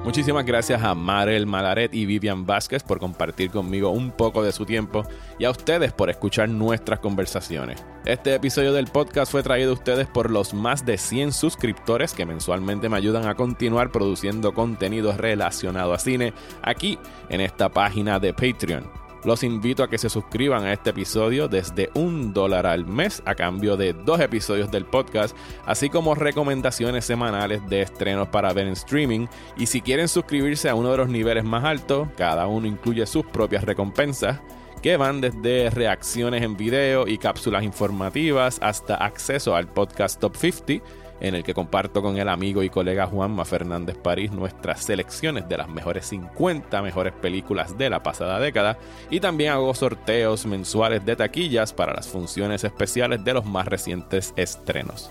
Muchísimas 0.08 0.46
gracias 0.46 0.82
a 0.84 0.96
Marel 0.96 1.46
Malaret 1.46 1.93
y 1.93 2.06
Vivian 2.06 2.46
Vázquez 2.46 2.82
por 2.82 2.98
compartir 2.98 3.52
conmigo 3.52 3.89
un 3.89 4.12
poco 4.12 4.41
de 4.41 4.54
su 4.54 4.65
tiempo 4.65 5.04
y 5.38 5.43
a 5.43 5.52
ustedes 5.52 5.91
por 5.91 6.10
escuchar 6.10 6.48
nuestras 6.48 7.00
conversaciones. 7.00 7.84
Este 8.06 8.34
episodio 8.34 8.72
del 8.72 8.88
podcast 8.88 9.30
fue 9.30 9.43
traído 9.43 9.72
a 9.72 9.74
ustedes 9.74 10.08
por 10.08 10.32
los 10.32 10.54
más 10.54 10.86
de 10.86 10.98
100 10.98 11.34
suscriptores 11.34 12.13
que 12.13 12.26
mensualmente 12.26 12.88
me 12.88 12.96
ayudan 12.96 13.28
a 13.28 13.36
continuar 13.36 13.91
produciendo 13.91 14.54
contenido 14.54 15.12
relacionado 15.12 15.93
a 15.93 16.00
cine 16.00 16.32
aquí 16.62 16.98
en 17.28 17.41
esta 17.41 17.67
página 17.67 18.17
de 18.17 18.34
Patreon. 18.34 19.07
Los 19.27 19.43
invito 19.43 19.83
a 19.83 19.89
que 19.89 19.97
se 19.97 20.09
suscriban 20.09 20.63
a 20.63 20.71
este 20.71 20.91
episodio 20.91 21.49
desde 21.49 21.89
un 21.95 22.33
dólar 22.33 22.65
al 22.65 22.85
mes 22.85 23.21
a 23.25 23.35
cambio 23.35 23.75
de 23.75 23.91
dos 23.91 24.21
episodios 24.21 24.71
del 24.71 24.85
podcast, 24.85 25.35
así 25.65 25.89
como 25.89 26.15
recomendaciones 26.15 27.03
semanales 27.03 27.59
de 27.67 27.81
estrenos 27.81 28.29
para 28.29 28.53
ver 28.53 28.67
en 28.67 28.71
streaming. 28.71 29.27
Y 29.57 29.65
si 29.65 29.81
quieren 29.81 30.07
suscribirse 30.07 30.69
a 30.69 30.75
uno 30.75 30.91
de 30.91 30.97
los 30.99 31.09
niveles 31.09 31.43
más 31.43 31.65
altos, 31.65 32.07
cada 32.15 32.47
uno 32.47 32.67
incluye 32.67 33.05
sus 33.05 33.25
propias 33.25 33.65
recompensas 33.65 34.39
que 34.81 34.95
van 34.95 35.19
desde 35.19 35.71
reacciones 35.71 36.41
en 36.41 36.55
video 36.55 37.05
y 37.05 37.17
cápsulas 37.17 37.63
informativas 37.63 38.59
hasta 38.61 38.95
acceso 38.95 39.57
al 39.57 39.67
podcast 39.67 40.21
Top 40.21 40.37
50 40.37 40.75
en 41.19 41.36
el 41.36 41.43
que 41.43 41.53
comparto 41.53 42.01
con 42.01 42.17
el 42.17 42.30
amigo 42.30 42.63
y 42.63 42.69
colega 42.69 43.08
Juanma 43.08 43.45
Fernández 43.45 43.97
París 43.97 44.32
nuestras 44.32 44.84
selecciones 44.84 45.47
de 45.47 45.58
las 45.58 45.69
mejores 45.69 46.06
50 46.08 46.82
mejores 46.82 47.13
películas 47.13 47.77
de 47.77 47.89
la 47.89 48.03
pasada 48.03 48.39
década 48.39 48.77
y 49.10 49.19
también 49.19 49.53
hago 49.53 49.73
sorteos 49.73 50.45
mensuales 50.45 51.06
de 51.06 51.15
taquillas 51.15 51.73
para 51.73 51.93
las 51.93 52.08
funciones 52.08 52.63
especiales 52.63 53.23
de 53.23 53.34
los 53.34 53.45
más 53.45 53.67
recientes 53.67 54.34
estrenos. 54.36 55.10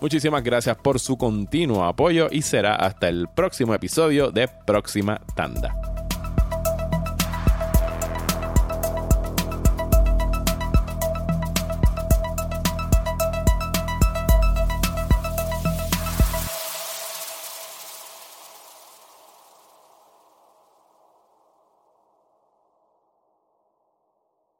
Muchísimas 0.00 0.42
gracias 0.44 0.76
por 0.76 1.00
su 1.00 1.16
continuo 1.16 1.84
apoyo 1.84 2.28
y 2.30 2.42
será 2.42 2.76
hasta 2.76 3.08
el 3.08 3.28
próximo 3.28 3.74
episodio 3.74 4.30
de 4.30 4.48
Próxima 4.48 5.20
Tanda. 5.34 5.95